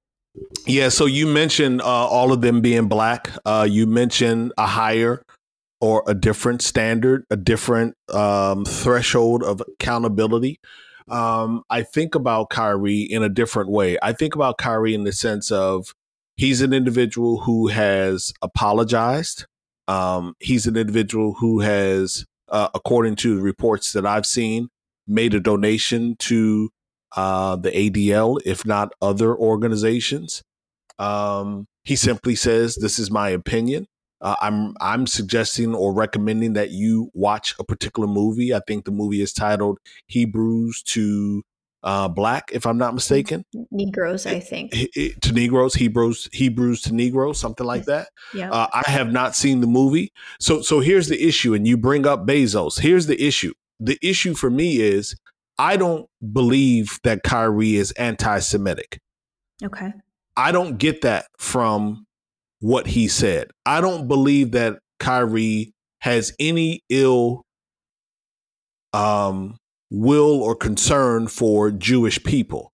Yeah, 0.66 0.88
so 0.88 1.06
you 1.06 1.26
mentioned 1.26 1.82
uh, 1.82 1.84
all 1.84 2.32
of 2.32 2.40
them 2.40 2.60
being 2.60 2.88
black. 2.88 3.30
Uh, 3.44 3.66
you 3.68 3.86
mentioned 3.86 4.52
a 4.56 4.66
higher 4.66 5.22
or 5.82 6.02
a 6.06 6.14
different 6.14 6.62
standard, 6.62 7.24
a 7.30 7.36
different 7.36 7.94
um, 8.08 8.64
threshold 8.64 9.42
of 9.42 9.60
accountability. 9.60 10.58
Um, 11.10 11.64
I 11.68 11.82
think 11.82 12.14
about 12.14 12.48
Kyrie 12.48 13.02
in 13.02 13.22
a 13.22 13.28
different 13.28 13.68
way. 13.68 13.98
I 14.00 14.14
think 14.14 14.34
about 14.34 14.56
Kyrie 14.56 14.94
in 14.94 15.04
the 15.04 15.12
sense 15.12 15.50
of 15.50 15.92
He's 16.36 16.60
an 16.60 16.72
individual 16.72 17.42
who 17.42 17.68
has 17.68 18.32
apologized. 18.42 19.46
Um, 19.88 20.34
he's 20.40 20.66
an 20.66 20.76
individual 20.76 21.34
who 21.34 21.60
has, 21.60 22.24
uh, 22.48 22.68
according 22.74 23.16
to 23.16 23.36
the 23.36 23.42
reports 23.42 23.92
that 23.92 24.06
I've 24.06 24.26
seen, 24.26 24.68
made 25.06 25.34
a 25.34 25.40
donation 25.40 26.16
to 26.20 26.70
uh, 27.14 27.56
the 27.56 27.70
ADL, 27.70 28.40
if 28.46 28.64
not 28.64 28.92
other 29.02 29.36
organizations. 29.36 30.42
Um, 30.98 31.66
he 31.84 31.96
simply 31.96 32.34
says, 32.34 32.76
"This 32.76 32.98
is 32.98 33.10
my 33.10 33.28
opinion. 33.28 33.86
Uh, 34.22 34.36
I'm 34.40 34.74
I'm 34.80 35.06
suggesting 35.06 35.74
or 35.74 35.92
recommending 35.92 36.52
that 36.54 36.70
you 36.70 37.10
watch 37.12 37.54
a 37.58 37.64
particular 37.64 38.08
movie. 38.08 38.54
I 38.54 38.60
think 38.66 38.84
the 38.84 38.92
movie 38.92 39.20
is 39.20 39.32
titled 39.32 39.78
Hebrews 40.06 40.82
to 40.84 41.42
uh, 41.82 42.08
Black, 42.08 42.50
if 42.52 42.64
I'm 42.64 42.78
not 42.78 42.94
mistaken. 42.94 43.44
Negroes, 43.70 44.24
I 44.24 44.38
think. 44.38 44.74
It, 44.74 44.90
it, 44.94 45.22
to 45.22 45.32
Negroes, 45.32 45.74
Hebrews, 45.74 46.28
Hebrews 46.32 46.82
to 46.82 46.94
Negroes, 46.94 47.40
something 47.40 47.66
like 47.66 47.86
that. 47.86 48.08
Yeah. 48.32 48.50
Uh, 48.50 48.68
I 48.72 48.88
have 48.88 49.10
not 49.10 49.34
seen 49.34 49.60
the 49.60 49.66
movie, 49.66 50.12
so 50.38 50.62
so 50.62 50.80
here's 50.80 51.08
the 51.08 51.26
issue. 51.26 51.54
And 51.54 51.66
you 51.66 51.76
bring 51.76 52.06
up 52.06 52.26
Bezos. 52.26 52.80
Here's 52.80 53.06
the 53.06 53.20
issue. 53.20 53.52
The 53.80 53.98
issue 54.00 54.34
for 54.34 54.50
me 54.50 54.80
is 54.80 55.16
I 55.58 55.76
don't 55.76 56.06
believe 56.32 57.00
that 57.02 57.24
Kyrie 57.24 57.76
is 57.76 57.90
anti-Semitic. 57.92 59.00
Okay. 59.62 59.92
I 60.36 60.52
don't 60.52 60.78
get 60.78 61.02
that 61.02 61.26
from 61.38 62.06
what 62.62 62.86
he 62.86 63.08
said. 63.08 63.50
I 63.66 63.80
don't 63.80 64.06
believe 64.06 64.52
that 64.52 64.78
Kyrie 65.00 65.74
has 66.00 66.32
any 66.38 66.80
ill 66.88 67.42
um, 68.92 69.56
will 69.90 70.42
or 70.42 70.54
concern 70.54 71.26
for 71.26 71.72
Jewish 71.72 72.22
people. 72.22 72.72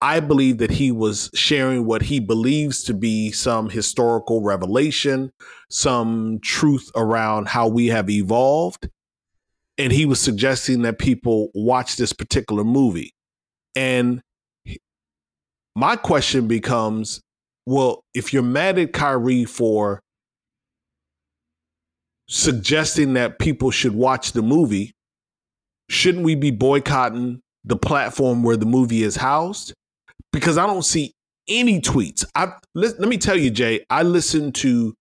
I 0.00 0.20
believe 0.20 0.58
that 0.58 0.70
he 0.70 0.92
was 0.92 1.30
sharing 1.34 1.84
what 1.84 2.02
he 2.02 2.20
believes 2.20 2.84
to 2.84 2.94
be 2.94 3.32
some 3.32 3.70
historical 3.70 4.42
revelation, 4.42 5.32
some 5.68 6.38
truth 6.42 6.90
around 6.94 7.48
how 7.48 7.66
we 7.68 7.88
have 7.88 8.08
evolved. 8.08 8.88
And 9.78 9.92
he 9.92 10.06
was 10.06 10.20
suggesting 10.20 10.82
that 10.82 10.98
people 10.98 11.48
watch 11.54 11.96
this 11.96 12.12
particular 12.12 12.62
movie. 12.62 13.14
And 13.74 14.20
my 15.74 15.96
question 15.96 16.46
becomes 16.46 17.20
well, 17.66 18.04
if 18.14 18.32
you're 18.32 18.42
mad 18.42 18.78
at 18.78 18.92
Kyrie 18.92 19.44
for 19.44 20.00
suggesting 22.28 23.14
that 23.14 23.38
people 23.38 23.70
should 23.70 23.94
watch 23.94 24.32
the 24.32 24.42
movie, 24.42 24.92
shouldn't 25.88 26.24
we 26.24 26.34
be 26.34 26.50
boycotting 26.50 27.40
the 27.64 27.76
platform 27.76 28.42
where 28.42 28.56
the 28.56 28.66
movie 28.66 29.02
is 29.02 29.16
housed? 29.16 29.72
Because 30.32 30.58
I 30.58 30.66
don't 30.66 30.84
see 30.84 31.12
any 31.48 31.80
tweets. 31.80 32.24
I 32.34 32.52
let, 32.74 32.98
let 32.98 33.08
me 33.08 33.18
tell 33.18 33.36
you, 33.36 33.50
Jay, 33.50 33.84
I 33.90 34.02
listen 34.02 34.52
to 34.52 34.94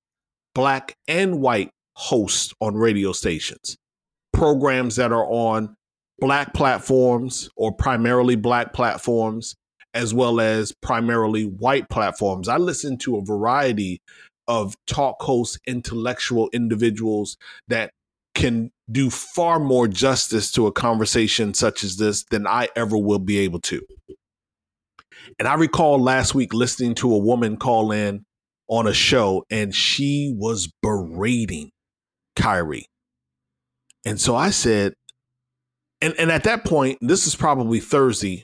black 0.54 0.96
and 1.08 1.42
white 1.42 1.72
hosts 1.96 2.54
on 2.62 2.76
radio 2.76 3.12
stations, 3.12 3.76
programs 4.32 4.96
that 4.98 5.12
are 5.12 5.26
on 5.26 5.76
black 6.20 6.54
platforms 6.54 7.50
or 7.58 7.74
primarily 7.74 8.36
black 8.36 8.74
platforms 8.74 9.56
as 9.94 10.14
well 10.14 10.40
as 10.40 10.72
primarily 10.72 11.44
white 11.46 11.90
platforms. 11.90 12.48
I 12.48 12.58
listen 12.58 12.98
to 13.00 13.18
a 13.18 13.26
variety 13.26 14.02
of 14.48 14.76
talk 14.88 15.22
hosts, 15.22 15.58
intellectual 15.66 16.50
individuals 16.54 17.38
that 17.68 17.92
can 18.36 18.72
do 18.92 19.10
far 19.10 19.60
more 19.60 19.88
justice 19.88 20.52
to 20.52 20.68
a 20.68 20.72
conversation 20.72 21.54
such 21.54 21.84
as 21.84 21.98
this 21.98 22.24
than 22.26 22.48
I 22.48 22.70
ever 22.76 22.98
will 22.98 23.20
be 23.20 23.40
able 23.40 23.62
to. 23.62 23.82
And 25.40 25.48
I 25.48 25.54
recall 25.54 26.00
last 26.00 26.36
week 26.36 26.54
listening 26.54 26.96
to 26.96 27.14
a 27.14 27.18
woman 27.18 27.58
call 27.58 27.92
in 27.92 28.26
on 28.68 28.88
a 28.88 28.94
show 28.94 29.46
and 29.50 29.74
she 29.74 30.34
was 30.36 30.72
berating 30.82 31.72
Kyrie. 32.36 32.88
And 34.06 34.20
so 34.20 34.36
I 34.36 34.50
said, 34.50 34.94
and, 36.02 36.14
and 36.18 36.32
at 36.32 36.44
that 36.44 36.66
point, 36.66 36.98
this 37.02 37.26
is 37.26 37.36
probably 37.36 37.80
Thursday, 37.80 38.44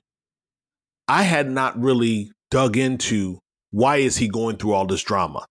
I 1.09 1.23
had 1.23 1.49
not 1.49 1.77
really 1.79 2.31
dug 2.51 2.77
into 2.77 3.39
why 3.71 3.97
is 3.97 4.17
he 4.17 4.27
going 4.27 4.57
through 4.57 4.73
all 4.73 4.85
this 4.85 5.03
drama. 5.03 5.45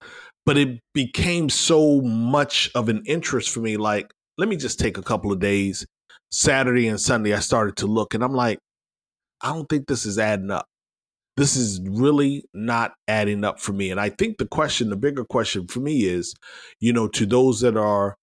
But 0.46 0.56
it 0.56 0.80
became 0.94 1.50
so 1.50 2.00
much 2.00 2.70
of 2.74 2.88
an 2.88 3.02
interest 3.06 3.50
for 3.50 3.60
me. 3.60 3.76
Like, 3.76 4.10
let 4.38 4.48
me 4.48 4.56
just 4.56 4.78
take 4.78 4.96
a 4.96 5.02
couple 5.02 5.32
of 5.32 5.40
days. 5.40 5.84
Saturday 6.30 6.88
and 6.88 7.00
Sunday, 7.00 7.34
I 7.34 7.40
started 7.40 7.76
to 7.76 7.86
look 7.86 8.14
and 8.14 8.22
I'm 8.22 8.34
like, 8.34 8.58
I 9.40 9.52
don't 9.52 9.68
think 9.68 9.86
this 9.86 10.06
is 10.06 10.18
adding 10.18 10.50
up. 10.50 10.66
This 11.36 11.56
is 11.56 11.80
really 11.82 12.44
not 12.54 12.94
adding 13.06 13.44
up 13.44 13.60
for 13.60 13.72
me. 13.72 13.90
And 13.90 14.00
I 14.00 14.10
think 14.10 14.38
the 14.38 14.46
question, 14.46 14.90
the 14.90 14.96
bigger 14.96 15.24
question 15.24 15.66
for 15.68 15.80
me 15.80 16.04
is, 16.04 16.34
you 16.80 16.92
know, 16.92 17.08
to 17.08 17.26
those 17.26 17.60
that 17.60 17.76
are 17.76 18.16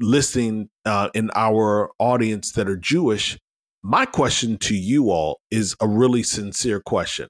listening 0.00 0.68
uh, 0.84 1.10
in 1.14 1.30
our 1.34 1.90
audience 1.98 2.52
that 2.52 2.68
are 2.68 2.76
Jewish, 2.76 3.38
my 3.86 4.06
question 4.06 4.56
to 4.56 4.74
you 4.74 5.10
all 5.10 5.40
is 5.50 5.76
a 5.78 5.86
really 5.86 6.22
sincere 6.22 6.80
question. 6.80 7.28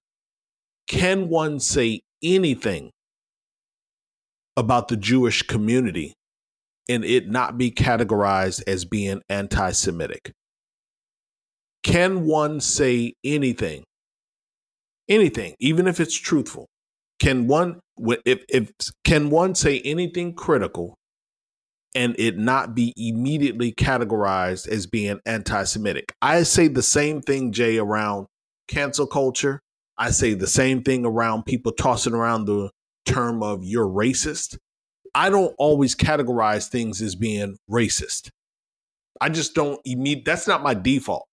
Can 0.87 1.29
one 1.29 1.59
say 1.59 2.03
anything 2.23 2.93
about 4.57 4.87
the 4.87 4.97
Jewish 4.97 5.43
community 5.43 6.15
and 6.89 7.05
it 7.05 7.29
not 7.29 7.59
be 7.59 7.73
categorized 7.73 8.63
as 8.69 8.85
being 8.85 9.21
anti 9.29 9.73
Semitic? 9.73 10.31
Can 11.83 12.25
one 12.25 12.61
say 12.61 13.15
anything, 13.25 13.83
anything, 15.09 15.57
even 15.59 15.89
if 15.89 15.99
it's 15.99 16.17
truthful? 16.17 16.69
Can 17.19 17.49
one, 17.49 17.81
if, 18.25 18.45
if, 18.49 18.71
can 19.03 19.29
one 19.29 19.57
say 19.57 19.81
anything 19.81 20.35
critical 20.35 20.95
and 21.95 22.15
it 22.19 22.37
not 22.37 22.75
be 22.75 22.93
immediately 22.97 23.73
categorized 23.73 24.69
as 24.69 24.87
being 24.87 25.21
anti 25.27 25.65
Semitic. 25.65 26.15
I 26.21 26.43
say 26.43 26.69
the 26.69 26.83
same 26.83 27.21
thing, 27.21 27.53
Jay, 27.53 27.79
around 27.79 28.27
cancel 28.69 29.07
culture. 29.07 29.61
I 29.97 30.11
say 30.11 30.35
the 30.35 30.47
same 30.47 30.83
thing 30.83 31.07
around 31.07 31.45
people 31.45 31.73
tossing 31.73 32.15
around 32.15 32.47
the 32.47 32.71
term 33.07 33.43
of 33.43 33.63
you're 33.63 33.87
racist. 33.87 34.59
I 35.15 35.31
don't 35.31 35.55
always 35.59 35.95
categorize 35.95 36.69
things 36.69 37.01
as 37.01 37.15
being 37.15 37.57
racist. 37.71 38.31
I 39.21 39.29
just 39.29 39.55
don't 39.55 39.81
immediate. 39.85 40.25
That's 40.25 40.49
not 40.49 40.63
my 40.63 40.75
default. 40.75 41.27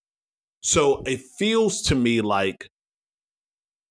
So 0.62 1.02
it 1.08 1.22
feels 1.22 1.82
to 1.84 1.96
me 1.96 2.22
like 2.22 2.68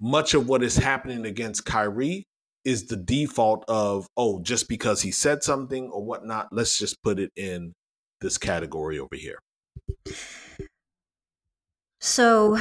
much 0.01 0.35
of 0.35 0.49
what 0.49 0.63
is 0.63 0.77
happening 0.77 1.27
against 1.27 1.65
Kyrie 1.65 2.27
is 2.65 2.87
the 2.87 2.97
default 2.97 3.65
of 3.69 4.07
oh 4.17 4.41
just 4.43 4.69
because 4.69 5.03
he 5.03 5.11
said 5.11 5.43
something 5.43 5.89
or 5.91 6.05
whatnot 6.05 6.49
let's 6.53 6.79
just 6.79 7.03
put 7.03 7.19
it 7.19 7.31
in 7.37 7.73
this 8.21 8.37
category 8.39 8.99
over 8.99 9.17
here. 9.17 9.39
So 12.01 12.59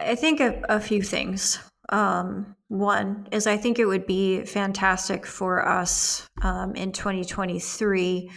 i 0.00 0.14
think 0.14 0.40
a, 0.40 0.62
a 0.68 0.80
few 0.80 1.02
things. 1.02 1.58
Um, 1.88 2.56
one 2.68 3.28
is 3.30 3.46
i 3.46 3.58
think 3.58 3.78
it 3.78 3.84
would 3.84 4.06
be 4.06 4.44
fantastic 4.46 5.26
for 5.26 5.66
us 5.68 6.26
um, 6.40 6.74
in 6.74 6.90
2023 6.92 8.30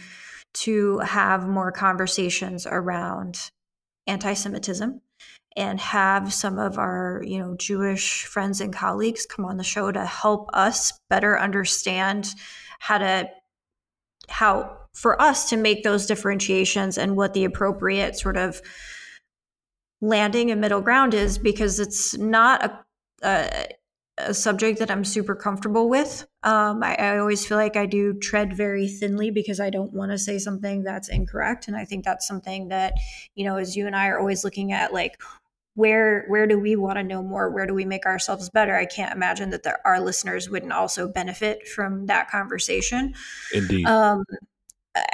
to 0.52 0.98
have 0.98 1.48
more 1.48 1.72
conversations 1.72 2.66
around 2.66 3.50
anti-semitism 4.06 5.00
and 5.56 5.80
have 5.80 6.32
some 6.32 6.58
of 6.58 6.78
our 6.78 7.22
you 7.26 7.38
know 7.38 7.56
jewish 7.56 8.24
friends 8.24 8.60
and 8.60 8.74
colleagues 8.74 9.26
come 9.26 9.44
on 9.44 9.56
the 9.56 9.64
show 9.64 9.90
to 9.90 10.04
help 10.04 10.50
us 10.52 10.92
better 11.08 11.38
understand 11.38 12.34
how 12.78 12.98
to 12.98 13.28
how 14.28 14.76
for 14.92 15.20
us 15.20 15.50
to 15.50 15.56
make 15.56 15.82
those 15.82 16.06
differentiations 16.06 16.98
and 16.98 17.16
what 17.16 17.34
the 17.34 17.44
appropriate 17.44 18.16
sort 18.16 18.36
of 18.36 18.60
landing 20.00 20.50
and 20.50 20.60
middle 20.60 20.80
ground 20.80 21.14
is 21.14 21.38
because 21.38 21.78
it's 21.78 22.16
not 22.16 22.64
a, 22.64 22.84
a, 23.22 23.66
a 24.18 24.34
subject 24.34 24.78
that 24.78 24.90
I'm 24.90 25.04
super 25.04 25.34
comfortable 25.34 25.88
with. 25.88 26.26
Um, 26.42 26.82
I, 26.82 26.94
I, 26.94 27.18
always 27.18 27.46
feel 27.46 27.58
like 27.58 27.76
I 27.76 27.86
do 27.86 28.14
tread 28.14 28.56
very 28.56 28.88
thinly 28.88 29.30
because 29.30 29.60
I 29.60 29.68
don't 29.68 29.92
want 29.92 30.12
to 30.12 30.18
say 30.18 30.38
something 30.38 30.82
that's 30.82 31.08
incorrect. 31.08 31.68
And 31.68 31.76
I 31.76 31.84
think 31.84 32.04
that's 32.04 32.26
something 32.26 32.68
that, 32.68 32.94
you 33.34 33.44
know, 33.44 33.56
as 33.56 33.76
you 33.76 33.86
and 33.86 33.96
I 33.96 34.08
are 34.08 34.18
always 34.18 34.44
looking 34.44 34.72
at, 34.72 34.92
like, 34.92 35.20
where 35.76 36.24
where 36.26 36.46
do 36.46 36.58
we 36.58 36.74
want 36.74 36.96
to 36.96 37.04
know 37.04 37.22
more? 37.22 37.50
Where 37.50 37.66
do 37.66 37.74
we 37.74 37.84
make 37.84 38.06
ourselves 38.06 38.50
better? 38.50 38.74
I 38.74 38.86
can't 38.86 39.14
imagine 39.14 39.50
that 39.50 39.62
there, 39.62 39.78
our 39.84 40.00
listeners 40.00 40.50
wouldn't 40.50 40.72
also 40.72 41.06
benefit 41.06 41.68
from 41.68 42.06
that 42.06 42.30
conversation. 42.30 43.14
Indeed. 43.54 43.86
Um, 43.86 44.24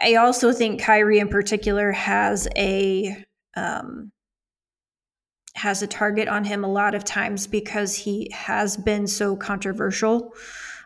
i 0.00 0.14
also 0.14 0.52
think 0.52 0.80
kyrie 0.80 1.18
in 1.18 1.28
particular 1.28 1.90
has 1.90 2.48
a 2.56 3.16
um, 3.56 4.12
has 5.54 5.82
a 5.82 5.88
target 5.88 6.28
on 6.28 6.44
him 6.44 6.64
a 6.64 6.72
lot 6.72 6.94
of 6.94 7.04
times 7.04 7.48
because 7.48 7.96
he 7.96 8.30
has 8.32 8.76
been 8.76 9.06
so 9.06 9.36
controversial 9.36 10.32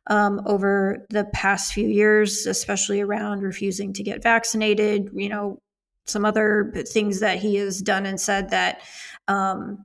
um, 0.08 0.40
over 0.46 1.06
the 1.10 1.24
past 1.26 1.74
few 1.74 1.86
years 1.86 2.46
especially 2.46 3.02
around 3.02 3.42
refusing 3.42 3.92
to 3.92 4.02
get 4.02 4.22
vaccinated 4.22 5.10
you 5.12 5.28
know 5.28 5.60
some 6.06 6.24
other 6.24 6.72
things 6.86 7.20
that 7.20 7.38
he 7.38 7.56
has 7.56 7.82
done 7.82 8.06
and 8.06 8.20
said 8.20 8.50
that 8.50 8.82
um, 9.28 9.84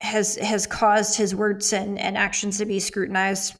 has 0.00 0.36
has 0.36 0.66
caused 0.66 1.16
his 1.16 1.34
words 1.34 1.72
and, 1.72 1.98
and 1.98 2.16
actions 2.16 2.58
to 2.58 2.64
be 2.64 2.80
scrutinized 2.80 3.56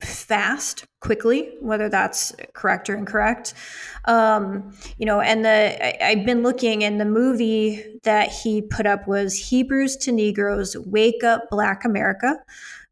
fast 0.00 0.84
quickly 1.00 1.54
whether 1.60 1.88
that's 1.88 2.34
correct 2.52 2.90
or 2.90 2.96
incorrect. 2.96 3.54
Um, 4.06 4.76
you 4.98 5.06
know 5.06 5.20
and 5.20 5.44
the 5.44 6.04
I, 6.04 6.14
have 6.16 6.26
been 6.26 6.42
looking 6.42 6.84
and 6.84 7.00
the 7.00 7.06
movie 7.06 8.00
that 8.02 8.30
he 8.30 8.62
put 8.62 8.86
up 8.86 9.06
was 9.08 9.34
hebrews 9.34 9.96
to 9.98 10.12
negroes 10.12 10.76
wake 10.76 11.24
up 11.24 11.48
black 11.50 11.84
america 11.84 12.36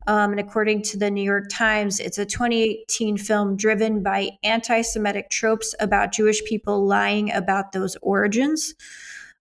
um, 0.06 0.32
and 0.32 0.40
according 0.40 0.82
to 0.82 0.98
the 0.98 1.10
new 1.10 1.22
york 1.22 1.48
times 1.50 2.00
it's 2.00 2.18
a 2.18 2.26
2018 2.26 3.16
film 3.16 3.56
driven 3.56 4.02
by 4.02 4.30
anti-semitic 4.42 5.30
tropes 5.30 5.74
about 5.80 6.12
jewish 6.12 6.42
people 6.44 6.86
lying 6.86 7.32
about 7.32 7.72
those 7.72 7.96
origins 8.02 8.74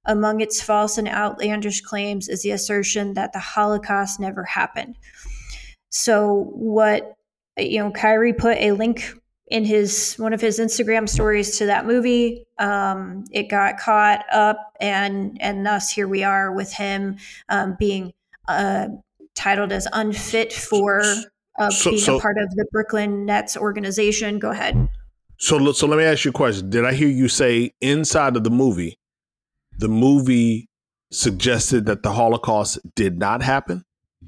among 0.05 0.41
its 0.41 0.61
false 0.61 0.97
and 0.97 1.07
outlandish 1.07 1.81
claims 1.81 2.27
is 2.27 2.41
the 2.41 2.51
assertion 2.51 3.13
that 3.13 3.33
the 3.33 3.39
holocaust 3.39 4.19
never 4.19 4.43
happened 4.43 4.97
so 5.89 6.45
what 6.53 7.17
you 7.57 7.79
know, 7.79 7.91
Kyrie 7.91 8.33
put 8.33 8.57
a 8.57 8.71
link 8.71 9.13
in 9.47 9.65
his 9.65 10.15
one 10.15 10.33
of 10.33 10.41
his 10.41 10.59
Instagram 10.59 11.07
stories 11.07 11.57
to 11.57 11.65
that 11.65 11.85
movie. 11.85 12.45
Um, 12.57 13.25
it 13.31 13.49
got 13.49 13.77
caught 13.77 14.25
up, 14.31 14.73
and 14.79 15.37
and 15.41 15.65
thus 15.65 15.89
here 15.91 16.07
we 16.07 16.23
are 16.23 16.51
with 16.51 16.73
him 16.73 17.17
um, 17.49 17.75
being 17.77 18.13
uh, 18.47 18.87
titled 19.35 19.71
as 19.71 19.87
unfit 19.93 20.53
for 20.53 21.01
uh, 21.59 21.69
so, 21.69 21.91
being 21.91 22.01
so, 22.01 22.17
a 22.17 22.21
part 22.21 22.37
of 22.37 22.49
the 22.55 22.65
Brooklyn 22.71 23.25
Nets 23.25 23.57
organization. 23.57 24.39
Go 24.39 24.51
ahead. 24.51 24.89
So, 25.37 25.71
so 25.71 25.87
let 25.87 25.97
me 25.97 26.03
ask 26.03 26.23
you 26.23 26.29
a 26.29 26.33
question. 26.33 26.69
Did 26.69 26.85
I 26.85 26.93
hear 26.93 27.07
you 27.07 27.27
say 27.27 27.73
inside 27.81 28.35
of 28.35 28.43
the 28.43 28.51
movie, 28.51 28.99
the 29.77 29.87
movie 29.87 30.69
suggested 31.11 31.85
that 31.87 32.03
the 32.03 32.11
Holocaust 32.11 32.79
did 32.95 33.17
not 33.17 33.41
happen? 33.41 33.83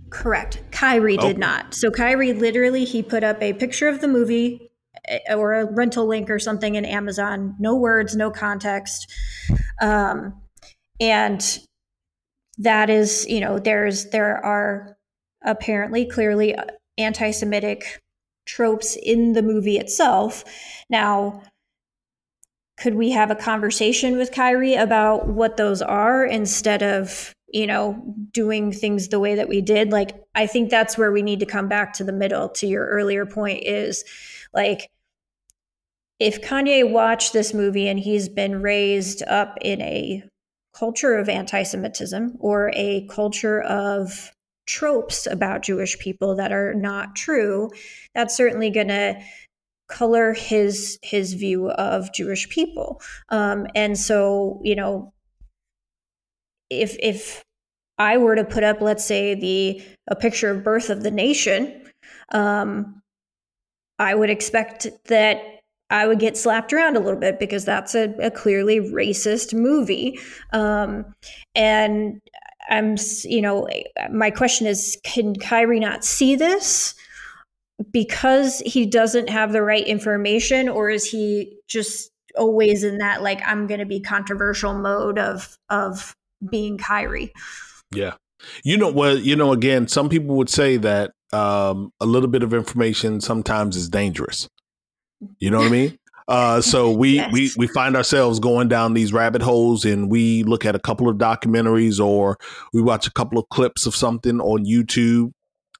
Correct. 0.09 0.61
Kyrie 0.71 1.17
did 1.17 1.37
oh. 1.37 1.39
not. 1.39 1.73
So 1.73 1.91
Kyrie 1.91 2.33
literally 2.33 2.85
he 2.85 3.01
put 3.01 3.23
up 3.23 3.41
a 3.41 3.53
picture 3.53 3.87
of 3.87 4.01
the 4.01 4.07
movie 4.07 4.71
eh, 5.05 5.35
or 5.35 5.53
a 5.53 5.65
rental 5.65 6.05
link 6.05 6.29
or 6.29 6.39
something 6.39 6.75
in 6.75 6.85
Amazon. 6.85 7.55
No 7.59 7.75
words, 7.75 8.15
no 8.15 8.31
context. 8.31 9.11
Um, 9.81 10.41
and 10.99 11.59
that 12.57 12.89
is, 12.89 13.25
you 13.27 13.39
know, 13.39 13.59
there's 13.59 14.09
there 14.09 14.43
are 14.45 14.97
apparently 15.43 16.05
clearly 16.05 16.55
uh, 16.55 16.65
anti-Semitic 16.97 18.01
tropes 18.45 18.95
in 18.95 19.33
the 19.33 19.41
movie 19.41 19.77
itself. 19.77 20.43
Now, 20.89 21.41
could 22.77 22.95
we 22.95 23.11
have 23.11 23.31
a 23.31 23.35
conversation 23.35 24.17
with 24.17 24.31
Kyrie 24.31 24.75
about 24.75 25.27
what 25.27 25.57
those 25.57 25.81
are 25.81 26.25
instead 26.25 26.83
of 26.83 27.33
you 27.53 27.67
know, 27.67 28.03
doing 28.31 28.71
things 28.71 29.07
the 29.07 29.19
way 29.19 29.35
that 29.35 29.47
we 29.47 29.61
did. 29.61 29.91
Like, 29.91 30.15
I 30.33 30.47
think 30.47 30.69
that's 30.69 30.97
where 30.97 31.11
we 31.11 31.21
need 31.21 31.39
to 31.39 31.45
come 31.45 31.67
back 31.67 31.93
to 31.93 32.03
the 32.03 32.11
middle 32.11 32.49
to 32.49 32.67
your 32.67 32.87
earlier 32.87 33.27
point 33.27 33.63
is 33.63 34.03
like, 34.53 34.89
if 36.19 36.41
Kanye 36.41 36.89
watched 36.89 37.31
this 37.31 37.53
movie 37.53 37.87
and 37.87 37.99
he's 37.99 38.27
been 38.27 38.61
raised 38.61 39.21
up 39.27 39.57
in 39.61 39.81
a 39.81 40.23
culture 40.73 41.15
of 41.15 41.29
anti 41.29 41.63
Semitism 41.63 42.37
or 42.39 42.71
a 42.75 43.07
culture 43.07 43.61
of 43.61 44.31
tropes 44.65 45.27
about 45.27 45.63
Jewish 45.63 45.97
people 45.99 46.35
that 46.35 46.51
are 46.51 46.73
not 46.73 47.15
true, 47.15 47.69
that's 48.15 48.35
certainly 48.35 48.69
going 48.69 48.87
to 48.87 49.21
color 49.89 50.33
his 50.33 50.97
his 51.01 51.33
view 51.33 51.69
of 51.69 52.13
Jewish 52.13 52.49
people. 52.49 53.01
Um, 53.29 53.67
and 53.75 53.97
so, 53.97 54.61
you 54.63 54.75
know, 54.75 55.13
if 56.69 56.95
if 56.99 57.43
I 57.97 58.17
were 58.17 58.35
to 58.35 58.43
put 58.43 58.63
up, 58.63 58.81
let's 58.81 59.05
say, 59.05 59.35
the 59.35 59.83
a 60.07 60.15
picture 60.15 60.49
of 60.49 60.63
birth 60.63 60.89
of 60.89 61.03
the 61.03 61.11
nation, 61.11 61.83
um, 62.31 63.01
I 63.99 64.15
would 64.15 64.29
expect 64.29 64.87
that 65.05 65.61
I 65.89 66.07
would 66.07 66.19
get 66.19 66.37
slapped 66.37 66.73
around 66.73 66.97
a 66.97 66.99
little 66.99 67.19
bit 67.19 67.39
because 67.39 67.65
that's 67.65 67.93
a, 67.93 68.13
a 68.19 68.31
clearly 68.31 68.79
racist 68.79 69.53
movie. 69.53 70.19
Um, 70.51 71.05
and 71.55 72.19
I'm, 72.69 72.95
you 73.23 73.41
know, 73.41 73.67
my 74.11 74.31
question 74.31 74.65
is, 74.65 74.97
can 75.03 75.35
Kyrie 75.35 75.79
not 75.79 76.03
see 76.03 76.35
this 76.35 76.95
because 77.91 78.59
he 78.65 78.85
doesn't 78.85 79.29
have 79.29 79.51
the 79.51 79.61
right 79.61 79.85
information, 79.85 80.69
or 80.69 80.89
is 80.89 81.05
he 81.05 81.57
just 81.67 82.11
always 82.37 82.83
in 82.83 82.97
that 82.99 83.21
like 83.21 83.41
I'm 83.45 83.67
going 83.67 83.79
to 83.79 83.85
be 83.85 83.99
controversial 83.99 84.73
mode 84.73 85.19
of 85.19 85.57
of 85.69 86.15
being 86.49 86.77
Kyrie. 86.77 87.31
Yeah. 87.93 88.13
You 88.63 88.77
know 88.77 88.91
well, 88.91 89.17
you 89.17 89.35
know, 89.35 89.51
again, 89.53 89.87
some 89.87 90.09
people 90.09 90.35
would 90.35 90.49
say 90.49 90.77
that 90.77 91.11
um, 91.31 91.91
a 91.99 92.05
little 92.05 92.29
bit 92.29 92.43
of 92.43 92.53
information 92.53 93.21
sometimes 93.21 93.75
is 93.75 93.89
dangerous. 93.89 94.47
You 95.39 95.51
know 95.51 95.59
what 95.59 95.67
I 95.67 95.71
mean? 95.71 95.99
Uh, 96.27 96.61
so 96.61 96.91
we, 96.97 97.15
yes. 97.15 97.31
we 97.31 97.51
we 97.57 97.67
find 97.67 97.95
ourselves 97.95 98.39
going 98.39 98.67
down 98.67 98.93
these 98.93 99.13
rabbit 99.13 99.41
holes 99.41 99.85
and 99.85 100.09
we 100.09 100.43
look 100.43 100.65
at 100.65 100.75
a 100.75 100.79
couple 100.79 101.09
of 101.09 101.17
documentaries 101.17 102.03
or 102.03 102.37
we 102.71 102.81
watch 102.81 103.07
a 103.07 103.11
couple 103.11 103.37
of 103.37 103.49
clips 103.49 103.85
of 103.85 103.95
something 103.95 104.39
on 104.39 104.65
YouTube 104.65 105.31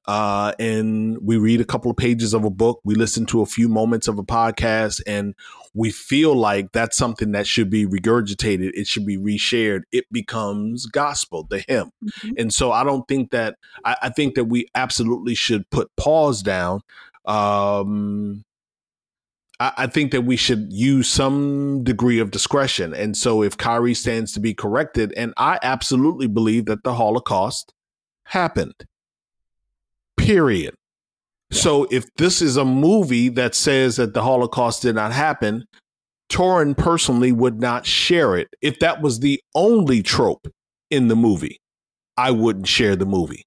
uh, 0.06 0.52
and 0.58 1.18
we 1.22 1.38
read 1.38 1.60
a 1.60 1.64
couple 1.64 1.90
of 1.90 1.96
pages 1.96 2.34
of 2.34 2.44
a 2.44 2.50
book, 2.50 2.80
we 2.84 2.94
listen 2.94 3.24
to 3.26 3.40
a 3.40 3.46
few 3.46 3.68
moments 3.68 4.06
of 4.06 4.18
a 4.18 4.22
podcast, 4.22 5.00
and 5.06 5.34
we 5.72 5.90
feel 5.90 6.36
like 6.36 6.72
that's 6.72 6.96
something 6.96 7.32
that 7.32 7.46
should 7.46 7.70
be 7.70 7.86
regurgitated. 7.86 8.70
It 8.74 8.86
should 8.86 9.06
be 9.06 9.16
reshared. 9.16 9.82
It 9.92 10.04
becomes 10.12 10.86
gospel, 10.86 11.46
the 11.48 11.64
hymn. 11.66 11.90
Mm-hmm. 12.04 12.32
And 12.36 12.52
so 12.52 12.70
I 12.70 12.84
don't 12.84 13.08
think 13.08 13.30
that, 13.30 13.56
I, 13.84 13.96
I, 14.02 14.08
think 14.10 14.34
that 14.34 14.44
we 14.44 14.68
absolutely 14.74 15.34
should 15.34 15.68
put 15.70 15.90
pause 15.96 16.42
down. 16.42 16.82
Um, 17.24 18.44
I, 19.60 19.72
I 19.76 19.86
think 19.86 20.12
that 20.12 20.22
we 20.22 20.36
should 20.36 20.72
use 20.72 21.08
some 21.08 21.84
degree 21.84 22.18
of 22.18 22.30
discretion. 22.30 22.94
And 22.94 23.16
so 23.16 23.42
if 23.42 23.56
Kyrie 23.56 23.94
stands 23.94 24.32
to 24.32 24.40
be 24.40 24.54
corrected, 24.54 25.12
and 25.16 25.32
I 25.36 25.58
absolutely 25.62 26.26
believe 26.26 26.66
that 26.66 26.84
the 26.84 26.94
Holocaust 26.94 27.72
happened 28.26 28.86
period. 30.16 30.74
So 31.50 31.86
if 31.90 32.06
this 32.16 32.42
is 32.42 32.56
a 32.56 32.64
movie 32.64 33.28
that 33.30 33.54
says 33.54 33.96
that 33.96 34.14
the 34.14 34.22
Holocaust 34.22 34.82
did 34.82 34.94
not 34.94 35.12
happen, 35.12 35.64
Torin 36.28 36.76
personally 36.76 37.30
would 37.30 37.60
not 37.60 37.86
share 37.86 38.36
it. 38.36 38.48
If 38.62 38.78
that 38.80 39.02
was 39.02 39.20
the 39.20 39.40
only 39.54 40.02
trope 40.02 40.48
in 40.90 41.08
the 41.08 41.16
movie, 41.16 41.60
I 42.16 42.30
wouldn't 42.30 42.66
share 42.66 42.96
the 42.96 43.06
movie. 43.06 43.44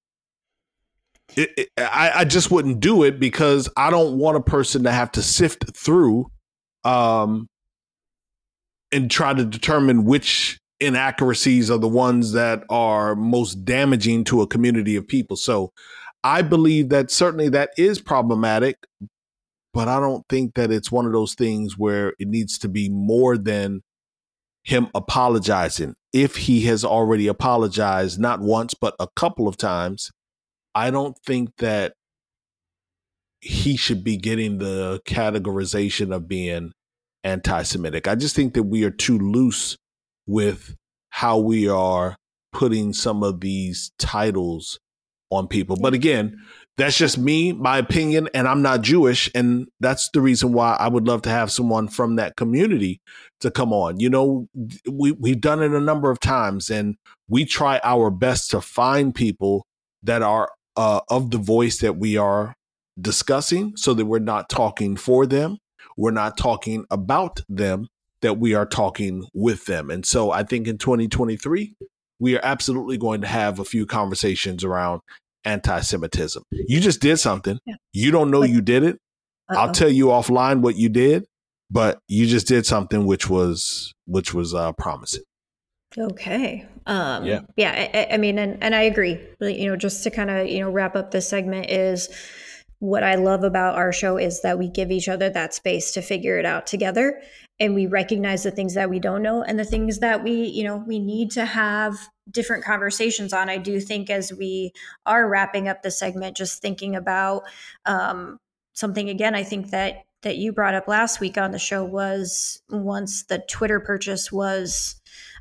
It, 1.36 1.50
it, 1.56 1.68
I, 1.78 2.12
I, 2.16 2.24
just 2.24 2.50
wouldn't 2.50 2.80
do 2.80 3.02
it 3.02 3.20
because 3.20 3.68
I 3.76 3.90
don't 3.90 4.18
want 4.18 4.38
a 4.38 4.40
person 4.40 4.84
to 4.84 4.90
have 4.90 5.12
to 5.12 5.22
sift 5.22 5.76
through 5.76 6.26
um, 6.84 7.48
and 8.90 9.10
try 9.10 9.34
to 9.34 9.44
determine 9.44 10.04
which 10.04 10.58
inaccuracies 10.80 11.70
are 11.70 11.78
the 11.78 11.88
ones 11.88 12.32
that 12.32 12.64
are 12.70 13.14
most 13.14 13.64
damaging 13.64 14.24
to 14.24 14.42
a 14.42 14.46
community 14.46 14.96
of 14.96 15.06
people. 15.06 15.36
So 15.36 15.72
I 16.24 16.42
believe 16.42 16.88
that 16.90 17.10
certainly 17.10 17.48
that 17.50 17.70
is 17.76 18.00
problematic, 18.00 18.78
but 19.74 19.88
I 19.88 20.00
don't 20.00 20.24
think 20.28 20.54
that 20.54 20.70
it's 20.70 20.90
one 20.90 21.06
of 21.06 21.12
those 21.12 21.34
things 21.34 21.76
where 21.76 22.14
it 22.18 22.28
needs 22.28 22.58
to 22.58 22.68
be 22.68 22.88
more 22.88 23.36
than 23.36 23.82
him 24.62 24.88
apologizing. 24.94 25.94
If 26.12 26.36
he 26.36 26.62
has 26.62 26.84
already 26.84 27.26
apologized 27.26 28.18
not 28.18 28.40
once, 28.40 28.74
but 28.74 28.94
a 28.98 29.08
couple 29.14 29.48
of 29.48 29.56
times, 29.56 30.10
I 30.78 30.92
don't 30.92 31.18
think 31.26 31.56
that 31.58 31.94
he 33.40 33.76
should 33.76 34.04
be 34.04 34.16
getting 34.16 34.58
the 34.58 35.00
categorization 35.04 36.14
of 36.14 36.28
being 36.28 36.70
anti 37.24 37.64
Semitic. 37.64 38.06
I 38.06 38.14
just 38.14 38.36
think 38.36 38.54
that 38.54 38.62
we 38.62 38.84
are 38.84 38.90
too 38.92 39.18
loose 39.18 39.76
with 40.28 40.76
how 41.10 41.38
we 41.38 41.68
are 41.68 42.14
putting 42.52 42.92
some 42.92 43.24
of 43.24 43.40
these 43.40 43.90
titles 43.98 44.78
on 45.30 45.48
people. 45.48 45.76
But 45.76 45.94
again, 45.94 46.36
that's 46.76 46.96
just 46.96 47.18
me, 47.18 47.52
my 47.52 47.78
opinion, 47.78 48.28
and 48.32 48.46
I'm 48.46 48.62
not 48.62 48.82
Jewish. 48.82 49.28
And 49.34 49.66
that's 49.80 50.08
the 50.10 50.20
reason 50.20 50.52
why 50.52 50.76
I 50.78 50.86
would 50.86 51.08
love 51.08 51.22
to 51.22 51.30
have 51.30 51.50
someone 51.50 51.88
from 51.88 52.14
that 52.16 52.36
community 52.36 53.00
to 53.40 53.50
come 53.50 53.72
on. 53.72 53.98
You 53.98 54.10
know, 54.10 54.46
we, 54.88 55.10
we've 55.10 55.40
done 55.40 55.60
it 55.60 55.72
a 55.72 55.80
number 55.80 56.12
of 56.12 56.20
times 56.20 56.70
and 56.70 56.94
we 57.28 57.44
try 57.44 57.80
our 57.82 58.10
best 58.10 58.52
to 58.52 58.60
find 58.60 59.12
people 59.12 59.66
that 60.04 60.22
are 60.22 60.48
uh, 60.78 61.00
of 61.10 61.32
the 61.32 61.38
voice 61.38 61.78
that 61.80 61.98
we 61.98 62.16
are 62.16 62.54
discussing 62.98 63.76
so 63.76 63.92
that 63.94 64.06
we're 64.06 64.20
not 64.20 64.48
talking 64.48 64.96
for 64.96 65.26
them. 65.26 65.58
We're 65.96 66.12
not 66.12 66.38
talking 66.38 66.84
about 66.88 67.40
them, 67.48 67.88
that 68.22 68.38
we 68.38 68.54
are 68.54 68.64
talking 68.64 69.26
with 69.34 69.66
them. 69.66 69.90
And 69.90 70.06
so 70.06 70.30
I 70.30 70.44
think 70.44 70.68
in 70.68 70.78
2023, 70.78 71.74
we 72.20 72.36
are 72.36 72.40
absolutely 72.44 72.96
going 72.96 73.20
to 73.22 73.26
have 73.26 73.58
a 73.58 73.64
few 73.64 73.86
conversations 73.86 74.62
around 74.62 75.00
anti-Semitism. 75.44 76.44
You 76.52 76.80
just 76.80 77.00
did 77.00 77.16
something. 77.16 77.58
Yeah. 77.66 77.74
You 77.92 78.12
don't 78.12 78.30
know 78.30 78.44
you 78.44 78.60
did 78.60 78.84
it. 78.84 79.00
Uh-oh. 79.50 79.58
I'll 79.58 79.72
tell 79.72 79.90
you 79.90 80.06
offline 80.06 80.60
what 80.60 80.76
you 80.76 80.88
did, 80.88 81.24
but 81.72 81.98
you 82.06 82.26
just 82.26 82.46
did 82.46 82.66
something 82.66 83.04
which 83.04 83.28
was 83.28 83.92
which 84.06 84.32
was 84.32 84.54
uh, 84.54 84.72
promising. 84.72 85.24
Okay. 85.98 86.66
Um, 86.86 87.24
yeah. 87.24 87.40
Yeah. 87.56 87.88
I, 87.94 88.14
I, 88.14 88.16
mean, 88.16 88.38
and, 88.38 88.62
and 88.62 88.74
I 88.74 88.82
agree. 88.82 89.18
You 89.40 89.70
know, 89.70 89.76
just 89.76 90.02
to 90.04 90.10
kind 90.10 90.30
of, 90.30 90.46
you 90.46 90.60
know, 90.60 90.70
wrap 90.70 90.96
up 90.96 91.10
this 91.10 91.28
segment 91.28 91.70
is 91.70 92.08
what 92.78 93.02
I 93.02 93.16
love 93.16 93.42
about 93.42 93.74
our 93.74 93.92
show 93.92 94.16
is 94.16 94.42
that 94.42 94.58
we 94.58 94.68
give 94.68 94.90
each 94.90 95.08
other 95.08 95.28
that 95.30 95.52
space 95.52 95.92
to 95.92 96.02
figure 96.02 96.38
it 96.38 96.46
out 96.46 96.66
together 96.66 97.20
and 97.60 97.74
we 97.74 97.86
recognize 97.86 98.44
the 98.44 98.52
things 98.52 98.74
that 98.74 98.88
we 98.88 99.00
don't 99.00 99.22
know 99.22 99.42
and 99.42 99.58
the 99.58 99.64
things 99.64 99.98
that 99.98 100.22
we, 100.22 100.44
you 100.44 100.62
know, 100.62 100.76
we 100.76 101.00
need 101.00 101.32
to 101.32 101.44
have 101.44 101.96
different 102.30 102.64
conversations 102.64 103.32
on. 103.32 103.48
I 103.48 103.58
do 103.58 103.80
think 103.80 104.10
as 104.10 104.32
we 104.32 104.72
are 105.04 105.28
wrapping 105.28 105.66
up 105.66 105.82
the 105.82 105.90
segment, 105.90 106.36
just 106.36 106.62
thinking 106.62 106.94
about 106.94 107.42
um, 107.84 108.38
something 108.74 109.08
again, 109.08 109.34
I 109.34 109.42
think 109.42 109.70
that 109.70 110.04
that 110.22 110.36
you 110.36 110.52
brought 110.52 110.74
up 110.74 110.88
last 110.88 111.20
week 111.20 111.38
on 111.38 111.52
the 111.52 111.60
show 111.60 111.84
was 111.84 112.60
once 112.70 113.22
the 113.24 113.38
Twitter 113.48 113.78
purchase 113.78 114.32
was 114.32 114.97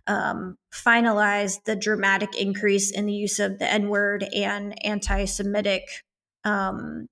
um, 0.07 0.57
finalized, 0.73 1.63
the 1.65 1.75
dramatic 1.75 2.35
increase 2.35 2.91
in 2.91 3.05
the 3.05 3.13
use 3.13 3.39
of 3.39 3.59
the 3.59 3.71
N 3.71 3.89
word 3.89 4.25
and 4.33 4.73
anti 4.85 5.25
Semitic 5.25 5.83
um, 6.43 7.07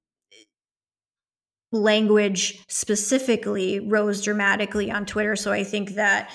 language 1.71 2.63
specifically 2.67 3.79
rose 3.79 4.23
dramatically 4.23 4.89
on 4.89 5.05
Twitter. 5.05 5.35
So 5.35 5.51
I 5.51 5.63
think 5.63 5.91
that 5.91 6.31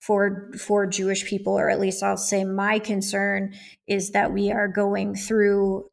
for 0.00 0.50
for 0.58 0.86
Jewish 0.86 1.24
people, 1.26 1.58
or 1.58 1.70
at 1.70 1.80
least 1.80 2.02
I'll 2.02 2.16
say 2.16 2.44
my 2.44 2.78
concern 2.78 3.54
is 3.86 4.10
that 4.10 4.32
we 4.32 4.50
are 4.50 4.68
going 4.68 5.14
through 5.14 5.88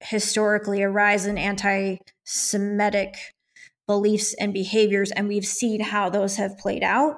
historically 0.00 0.82
a 0.82 0.88
rise 0.88 1.26
in 1.26 1.36
anti-Semitic 1.36 3.16
beliefs 3.86 4.34
and 4.40 4.54
behaviors, 4.54 5.10
and 5.10 5.28
we've 5.28 5.44
seen 5.44 5.80
how 5.80 6.08
those 6.08 6.36
have 6.36 6.56
played 6.58 6.82
out 6.82 7.16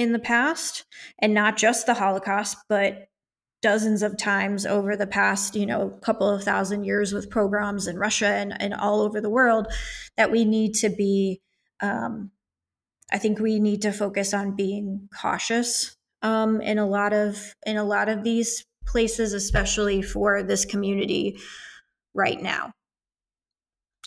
in 0.00 0.12
the 0.12 0.18
past, 0.18 0.84
and 1.18 1.34
not 1.34 1.58
just 1.58 1.84
the 1.84 1.94
Holocaust, 1.94 2.56
but 2.68 3.08
dozens 3.60 4.02
of 4.02 4.16
times 4.16 4.64
over 4.64 4.96
the 4.96 5.06
past, 5.06 5.54
you 5.54 5.66
know, 5.66 5.90
couple 6.00 6.26
of 6.26 6.42
thousand 6.42 6.84
years 6.84 7.12
with 7.12 7.30
pogroms 7.30 7.86
in 7.86 7.98
Russia 7.98 8.28
and, 8.28 8.60
and 8.60 8.72
all 8.72 9.02
over 9.02 9.20
the 9.20 9.28
world, 9.28 9.66
that 10.16 10.30
we 10.30 10.46
need 10.46 10.72
to 10.72 10.88
be, 10.88 11.42
um, 11.82 12.30
I 13.12 13.18
think 13.18 13.38
we 13.38 13.60
need 13.60 13.82
to 13.82 13.92
focus 13.92 14.32
on 14.32 14.56
being 14.56 15.10
cautious 15.20 15.94
um, 16.22 16.62
in 16.62 16.78
a 16.78 16.88
lot 16.88 17.12
of 17.12 17.54
in 17.66 17.76
a 17.76 17.84
lot 17.84 18.08
of 18.08 18.24
these 18.24 18.64
places, 18.86 19.34
especially 19.34 20.00
for 20.00 20.42
this 20.42 20.64
community 20.64 21.38
right 22.14 22.40
now. 22.40 22.72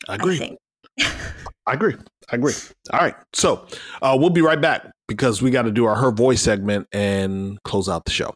I 0.08 0.16
agree. 0.16 0.42
I, 0.42 0.58
I 1.00 1.74
agree. 1.74 1.96
I 2.32 2.36
agree. 2.36 2.54
All 2.92 3.00
right. 3.00 3.16
So 3.34 3.66
uh, 4.02 4.18
we'll 4.20 4.30
be 4.30 4.42
right 4.42 4.60
back 4.60 4.92
because 5.08 5.42
we 5.42 5.52
got 5.52 5.64
to 5.64 5.72
do 5.72 5.86
our 5.86 5.96
Her 5.96 6.12
Voice 6.12 6.42
segment 6.42 6.88
and 6.92 7.62
close 7.64 7.88
out 7.88 8.06
the 8.06 8.12
show. 8.12 8.34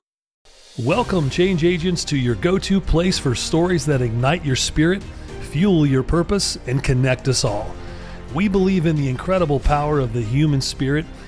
Welcome, 0.80 1.30
change 1.30 1.64
agents, 1.64 2.06
to 2.06 2.18
your 2.18 2.36
go 2.36 2.60
to 2.60 2.80
place 2.80 3.18
for 3.18 3.34
stories 3.34 3.86
that 3.88 4.02
ignite 4.02 4.46
your 4.46 4.56
spirit, 4.56 5.04
fuel 5.50 5.86
your 5.86 6.04
purpose, 6.04 6.60
and 6.68 6.84
connect 6.84 7.28
us 7.28 7.44
all. 7.44 7.74
We 8.36 8.48
believe 8.48 8.86
in 8.86 8.96
the 8.96 9.10
incredible 9.10 9.60
power 9.60 10.00
of 10.00 10.14
the 10.14 10.22
human 10.22 10.62
spirit, 10.62 11.06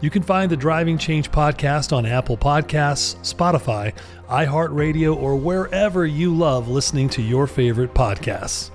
You 0.00 0.10
can 0.10 0.22
find 0.22 0.50
the 0.50 0.56
Driving 0.56 0.96
Change 0.96 1.30
podcast 1.30 1.92
on 1.92 2.06
Apple 2.06 2.36
Podcasts, 2.36 3.16
Spotify, 3.22 3.92
iHeartRadio, 4.28 5.16
or 5.16 5.34
wherever 5.36 6.06
you 6.06 6.34
love 6.34 6.68
listening 6.68 7.08
to 7.10 7.22
your 7.22 7.46
favorite 7.46 7.94
podcasts. 7.94 8.70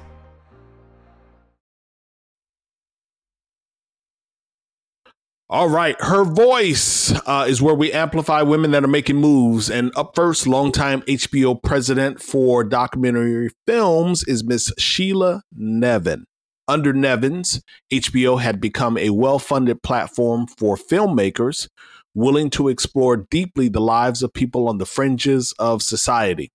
All 5.49 5.69
right. 5.69 5.95
Her 5.99 6.23
voice 6.25 7.13
uh, 7.27 7.45
is 7.47 7.61
where 7.61 7.75
we 7.75 7.91
amplify 7.91 8.41
women 8.41 8.71
that 8.71 8.83
are 8.83 8.87
making 8.87 9.17
moves. 9.17 9.69
And 9.69 9.91
up 9.95 10.15
first, 10.15 10.47
longtime 10.47 11.03
HBO 11.03 11.61
president 11.61 12.19
for 12.19 12.63
documentary 12.63 13.49
films 13.67 14.23
is 14.23 14.43
Miss 14.43 14.73
Sheila 14.79 15.43
Nevins. 15.55 16.25
Under 16.67 16.93
Nevins, 16.93 17.61
HBO 17.91 18.39
had 18.39 18.61
become 18.61 18.97
a 18.97 19.09
well 19.09 19.39
funded 19.39 19.83
platform 19.83 20.47
for 20.47 20.77
filmmakers 20.77 21.67
willing 22.15 22.49
to 22.51 22.69
explore 22.69 23.17
deeply 23.17 23.67
the 23.67 23.81
lives 23.81 24.21
of 24.21 24.33
people 24.33 24.69
on 24.69 24.77
the 24.77 24.85
fringes 24.85 25.53
of 25.59 25.81
society. 25.81 26.51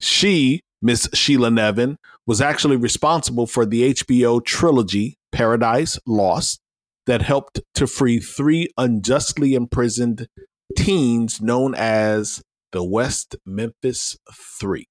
She, 0.00 0.60
Miss 0.82 1.08
Sheila 1.14 1.50
Nevins, 1.50 1.96
was 2.26 2.40
actually 2.40 2.76
responsible 2.76 3.46
for 3.46 3.64
the 3.64 3.94
HBO 3.94 4.44
trilogy 4.44 5.16
Paradise 5.32 5.98
Lost, 6.06 6.60
that 7.08 7.22
helped 7.22 7.60
to 7.74 7.86
free 7.86 8.20
three 8.20 8.68
unjustly 8.76 9.54
imprisoned 9.54 10.28
teens 10.76 11.40
known 11.40 11.74
as 11.74 12.42
the 12.70 12.84
West 12.84 13.34
Memphis 13.46 14.18
Three. 14.60 14.87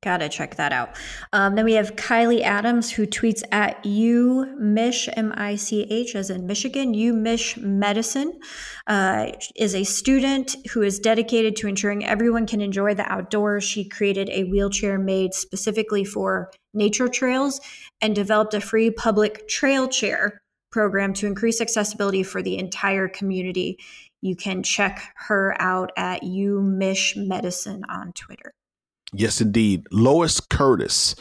Gotta 0.00 0.28
check 0.28 0.54
that 0.54 0.72
out. 0.72 0.90
Um, 1.32 1.56
then 1.56 1.64
we 1.64 1.72
have 1.72 1.96
Kylie 1.96 2.42
Adams, 2.42 2.92
who 2.92 3.04
tweets 3.04 3.42
at 3.50 3.82
UMich 3.82 5.08
M 5.16 5.32
I 5.36 5.56
C 5.56 5.88
H 5.90 6.14
as 6.14 6.30
in 6.30 6.46
Michigan. 6.46 6.94
UMich 6.94 7.60
Medicine 7.60 8.38
uh, 8.86 9.32
is 9.56 9.74
a 9.74 9.82
student 9.82 10.54
who 10.70 10.82
is 10.82 11.00
dedicated 11.00 11.56
to 11.56 11.66
ensuring 11.66 12.04
everyone 12.04 12.46
can 12.46 12.60
enjoy 12.60 12.94
the 12.94 13.10
outdoors. 13.12 13.64
She 13.64 13.88
created 13.88 14.30
a 14.30 14.44
wheelchair 14.44 15.00
made 15.00 15.34
specifically 15.34 16.04
for 16.04 16.52
nature 16.72 17.08
trails 17.08 17.60
and 18.00 18.14
developed 18.14 18.54
a 18.54 18.60
free 18.60 18.92
public 18.92 19.48
trail 19.48 19.88
chair 19.88 20.40
program 20.70 21.12
to 21.14 21.26
increase 21.26 21.60
accessibility 21.60 22.22
for 22.22 22.40
the 22.40 22.56
entire 22.56 23.08
community. 23.08 23.78
You 24.20 24.36
can 24.36 24.62
check 24.62 25.12
her 25.16 25.60
out 25.60 25.90
at 25.96 26.22
UMich 26.22 27.16
Medicine 27.16 27.82
on 27.88 28.12
Twitter. 28.12 28.52
Yes, 29.14 29.40
indeed. 29.40 29.86
Lois 29.90 30.38
Curtis, 30.38 31.14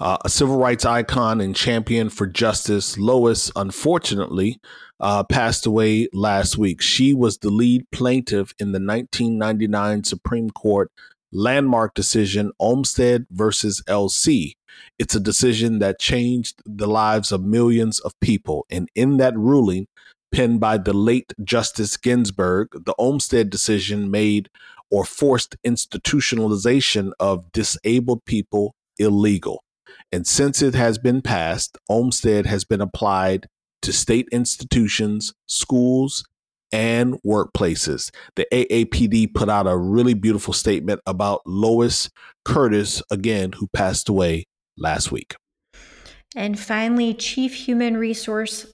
uh, 0.00 0.16
a 0.24 0.28
civil 0.30 0.56
rights 0.56 0.86
icon 0.86 1.40
and 1.40 1.54
champion 1.54 2.08
for 2.08 2.26
justice. 2.26 2.96
Lois, 2.96 3.52
unfortunately, 3.54 4.58
uh, 4.98 5.24
passed 5.24 5.66
away 5.66 6.08
last 6.14 6.56
week. 6.56 6.80
She 6.80 7.12
was 7.12 7.38
the 7.38 7.50
lead 7.50 7.90
plaintiff 7.90 8.54
in 8.58 8.72
the 8.72 8.80
1999 8.80 10.04
Supreme 10.04 10.50
Court 10.50 10.90
landmark 11.34 11.94
decision, 11.94 12.52
Olmstead 12.58 13.26
versus 13.30 13.82
LC. 13.88 14.54
It's 14.98 15.14
a 15.14 15.20
decision 15.20 15.80
that 15.80 15.98
changed 15.98 16.62
the 16.64 16.86
lives 16.86 17.32
of 17.32 17.44
millions 17.44 17.98
of 18.00 18.18
people. 18.20 18.64
And 18.70 18.88
in 18.94 19.18
that 19.18 19.36
ruling, 19.36 19.88
penned 20.32 20.60
by 20.60 20.78
the 20.78 20.92
late 20.92 21.32
Justice 21.42 21.96
Ginsburg, 21.96 22.68
the 22.72 22.94
Olmstead 22.98 23.50
decision 23.50 24.10
made 24.10 24.48
or 24.94 25.04
forced 25.04 25.56
institutionalization 25.66 27.10
of 27.18 27.50
disabled 27.50 28.24
people 28.26 28.76
illegal. 28.96 29.64
And 30.12 30.24
since 30.24 30.62
it 30.62 30.76
has 30.76 30.98
been 30.98 31.20
passed, 31.20 31.76
Olmstead 31.88 32.46
has 32.46 32.64
been 32.64 32.80
applied 32.80 33.48
to 33.82 33.92
state 33.92 34.28
institutions, 34.30 35.34
schools, 35.48 36.24
and 36.70 37.20
workplaces. 37.26 38.12
The 38.36 38.46
AAPD 38.52 39.34
put 39.34 39.48
out 39.48 39.66
a 39.66 39.76
really 39.76 40.14
beautiful 40.14 40.54
statement 40.54 41.00
about 41.06 41.40
Lois 41.44 42.08
Curtis, 42.44 43.02
again, 43.10 43.50
who 43.50 43.66
passed 43.66 44.08
away 44.08 44.44
last 44.78 45.10
week. 45.10 45.34
And 46.36 46.56
finally, 46.56 47.14
Chief 47.14 47.52
Human 47.52 47.96
Resource 47.96 48.72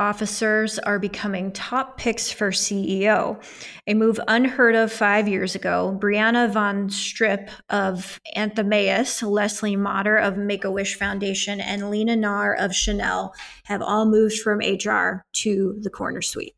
officers 0.00 0.78
are 0.78 0.98
becoming 0.98 1.52
top 1.52 1.98
picks 1.98 2.32
for 2.32 2.50
CEO, 2.50 3.40
a 3.86 3.94
move 3.94 4.18
unheard 4.26 4.74
of 4.74 4.90
five 4.90 5.28
years 5.28 5.54
ago. 5.54 5.96
Brianna 6.00 6.50
von 6.50 6.88
Stripp 6.88 7.50
of 7.68 8.18
Anthemius, 8.34 9.22
Leslie 9.22 9.76
Motter 9.76 10.16
of 10.16 10.38
Make 10.38 10.64
a 10.64 10.70
Wish 10.70 10.98
Foundation, 10.98 11.60
and 11.60 11.90
Leena 11.90 12.16
Nair 12.16 12.54
of 12.54 12.74
Chanel 12.74 13.34
have 13.64 13.82
all 13.82 14.06
moved 14.06 14.40
from 14.40 14.60
HR 14.60 15.26
to 15.34 15.76
the 15.82 15.90
corner 15.90 16.22
suite. 16.22 16.54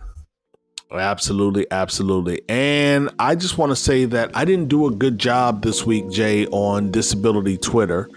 Absolutely, 0.92 1.66
absolutely. 1.70 2.42
And 2.48 3.10
I 3.18 3.34
just 3.34 3.56
want 3.56 3.70
to 3.70 3.76
say 3.76 4.04
that 4.04 4.30
I 4.34 4.44
didn't 4.44 4.68
do 4.68 4.86
a 4.86 4.90
good 4.90 5.18
job 5.18 5.62
this 5.62 5.86
week, 5.86 6.10
Jay, 6.10 6.46
on 6.48 6.90
disability 6.90 7.56
Twitter. 7.56 8.08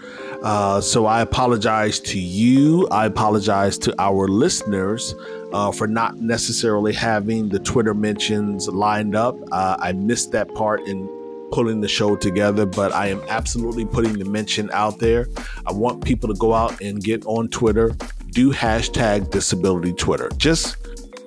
Uh, 0.46 0.80
so 0.80 1.06
I 1.06 1.22
apologize 1.22 1.98
to 1.98 2.20
you. 2.20 2.86
I 2.92 3.06
apologize 3.06 3.76
to 3.78 3.92
our 4.00 4.28
listeners 4.28 5.12
uh, 5.52 5.72
for 5.72 5.88
not 5.88 6.18
necessarily 6.18 6.92
having 6.92 7.48
the 7.48 7.58
Twitter 7.58 7.94
mentions 7.94 8.68
lined 8.68 9.16
up. 9.16 9.36
Uh, 9.50 9.76
I 9.80 9.90
missed 9.90 10.30
that 10.32 10.54
part 10.54 10.86
in 10.86 11.08
pulling 11.50 11.80
the 11.80 11.88
show 11.88 12.14
together, 12.14 12.64
but 12.64 12.92
I 12.92 13.08
am 13.08 13.20
absolutely 13.28 13.86
putting 13.86 14.20
the 14.20 14.24
mention 14.24 14.70
out 14.72 15.00
there. 15.00 15.26
I 15.66 15.72
want 15.72 16.04
people 16.04 16.28
to 16.28 16.38
go 16.38 16.54
out 16.54 16.80
and 16.80 17.02
get 17.02 17.26
on 17.26 17.48
Twitter, 17.48 17.96
do 18.30 18.52
hashtag 18.52 19.30
disability 19.30 19.94
Twitter. 19.94 20.28
Just 20.36 20.76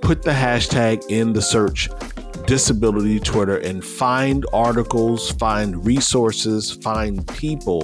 put 0.02 0.24
the 0.24 0.32
hashtag 0.32 1.04
in 1.10 1.34
the 1.34 1.42
search 1.42 1.90
disability 2.50 3.20
Twitter 3.20 3.58
and 3.58 3.86
find 3.86 4.44
articles, 4.52 5.30
find 5.34 5.86
resources, 5.86 6.72
find 6.72 7.28
people 7.28 7.82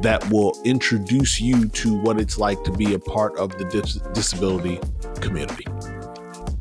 that 0.00 0.28
will 0.32 0.60
introduce 0.64 1.40
you 1.40 1.68
to 1.68 1.96
what 2.00 2.20
it's 2.20 2.36
like 2.36 2.60
to 2.64 2.72
be 2.72 2.94
a 2.94 2.98
part 2.98 3.38
of 3.38 3.56
the 3.56 3.64
dis- 3.66 4.00
disability 4.12 4.80
community. 5.20 5.64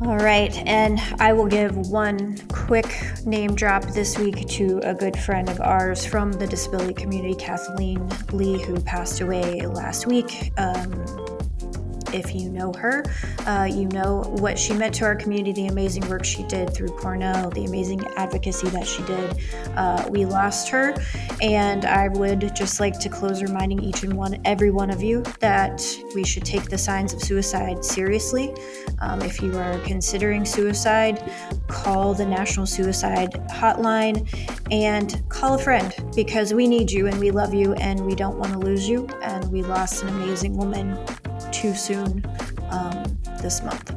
All 0.02 0.18
right, 0.18 0.56
and 0.68 1.00
I 1.20 1.34
will 1.34 1.48
give 1.48 1.76
one 1.90 2.38
quick 2.50 2.96
name 3.26 3.56
drop 3.56 3.84
this 3.84 4.20
week 4.20 4.48
to 4.50 4.80
a 4.84 4.94
good 4.94 5.18
friend 5.18 5.50
of 5.50 5.60
ours 5.60 6.06
from 6.06 6.32
the 6.32 6.46
disability 6.46 6.94
community, 6.94 7.34
Kathleen 7.34 8.08
Lee, 8.32 8.62
who 8.62 8.80
passed 8.80 9.22
away 9.22 9.66
last 9.66 10.06
week. 10.06 10.54
Um, 10.58 10.92
if 12.14 12.34
you 12.36 12.50
know 12.50 12.74
her, 12.74 13.04
uh, 13.46 13.68
you 13.70 13.86
know 13.88 14.24
what 14.40 14.58
she 14.58 14.74
meant 14.74 14.96
to 14.96 15.06
our 15.06 15.16
community, 15.16 15.52
the 15.52 15.68
amazing 15.68 16.08
work 16.10 16.26
she 16.26 16.44
did 16.44 16.74
through 16.74 16.90
Cornell, 16.90 17.50
the 17.50 17.66
amazing 17.66 18.06
advocacy 18.16 18.68
that 18.70 18.86
she 18.86 19.04
did. 19.04 19.38
Uh, 19.76 20.08
we 20.10 20.26
lost 20.26 20.70
her, 20.70 20.96
and 21.42 21.86
I 21.86 22.10
would 22.10 22.56
just 22.56 22.80
like 22.80 23.00
to 23.00 23.10
close 23.10 23.42
reminding 23.42 23.82
each 23.84 24.04
and 24.04 24.14
one, 24.14 24.40
every 24.46 24.72
one 24.72 24.90
of 24.90 25.02
you, 25.02 25.24
that 25.40 25.82
we 26.16 26.24
should 26.24 26.46
take 26.46 26.64
the 26.64 26.78
signs 26.78 27.14
of 27.14 27.22
suicide 27.22 27.84
seriously. 27.84 28.54
Um, 29.00 29.22
if 29.22 29.42
you 29.42 29.58
are 29.58 29.78
considering 29.80 30.46
suicide, 30.46 31.24
call 31.68 32.14
the 32.14 32.26
National 32.26 32.66
Suicide 32.66 33.34
Hotline 33.50 34.28
and 34.72 35.24
call 35.30 35.56
a 35.56 35.58
friend 35.58 35.94
because 36.16 36.54
we 36.54 36.68
need 36.68 36.92
you 36.92 37.08
and 37.08 37.20
we 37.20 37.32
love 37.32 37.54
you 37.54 37.74
and 37.76 38.06
we 38.06 38.16
don't 38.16 38.38
want 38.38 38.54
to 38.54 38.60
lose 38.60 38.88
you. 38.88 39.08
And 39.22 39.50
we 39.52 39.64
lost 39.64 40.04
an 40.04 40.10
amazing 40.10 40.58
woman 40.58 40.98
too 41.52 41.74
soon 41.74 42.26
um, 42.70 43.04
this 43.42 43.64
month. 43.64 43.96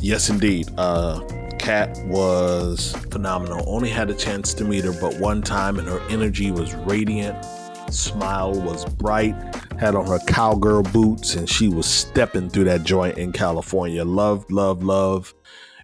Yes, 0.00 0.28
indeed. 0.28 0.68
Uh, 0.76 1.20
Kat 1.58 1.98
was 2.06 2.94
phenomenal. 3.10 3.64
Only 3.66 3.88
had 3.88 4.10
a 4.10 4.14
chance 4.14 4.54
to 4.54 4.64
meet 4.64 4.84
her, 4.84 4.92
but 5.00 5.18
one 5.18 5.42
time, 5.42 5.78
and 5.78 5.88
her 5.88 6.00
energy 6.08 6.50
was 6.50 6.74
radiant. 6.74 7.44
Smile 7.90 8.52
was 8.52 8.84
bright. 8.84 9.34
Had 9.78 9.94
on 9.94 10.06
her 10.06 10.18
cowgirl 10.26 10.84
boots, 10.84 11.34
and 11.34 11.48
she 11.48 11.68
was 11.68 11.86
stepping 11.86 12.48
through 12.48 12.64
that 12.64 12.84
joint 12.84 13.18
in 13.18 13.32
California. 13.32 14.04
Love, 14.04 14.50
love, 14.50 14.82
love 14.82 15.34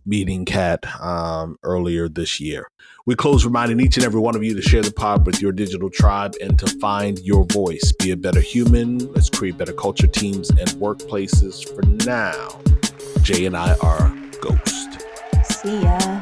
meeting 0.07 0.45
Kat 0.45 0.85
um, 1.01 1.59
earlier 1.63 2.09
this 2.09 2.41
year. 2.41 2.69
We 3.05 3.17
close 3.17 3.45
reminding 3.45 3.81
each 3.81 3.97
and 3.97 4.07
every 4.07 4.21
one 4.21 4.37
of 4.37 4.45
you 4.45 4.55
to 4.55 4.63
share 4.63 4.81
the 4.81 4.93
pod 4.93 5.27
with 5.27 5.43
your 5.43 5.51
digital 5.51 5.91
tribe 5.91 6.35
and 6.41 6.57
to 6.61 6.69
find 6.79 7.19
your 7.19 7.45
voice. 7.47 7.91
Be 7.99 8.13
a 8.13 8.17
better 8.17 8.41
human. 8.41 9.13
Let's 9.13 9.29
create 9.29 9.59
better 9.59 9.73
culture 9.73 10.07
teams 10.07 10.51
and 10.51 10.69
workplaces. 10.79 11.69
For 11.75 11.83
now, 12.07 12.61
Jay 13.23 13.47
and 13.47 13.57
I 13.57 13.75
are 13.79 14.17
Ghost. 14.41 15.05
See 15.43 15.83
ya. 15.83 16.21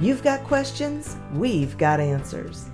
You've 0.00 0.22
got 0.22 0.42
questions, 0.44 1.18
we've 1.34 1.76
got 1.76 2.00
answers. 2.00 2.70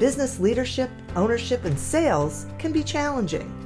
Business 0.00 0.40
leadership, 0.40 0.90
ownership, 1.14 1.64
and 1.64 1.78
sales 1.78 2.46
can 2.58 2.72
be 2.72 2.82
challenging. 2.82 3.65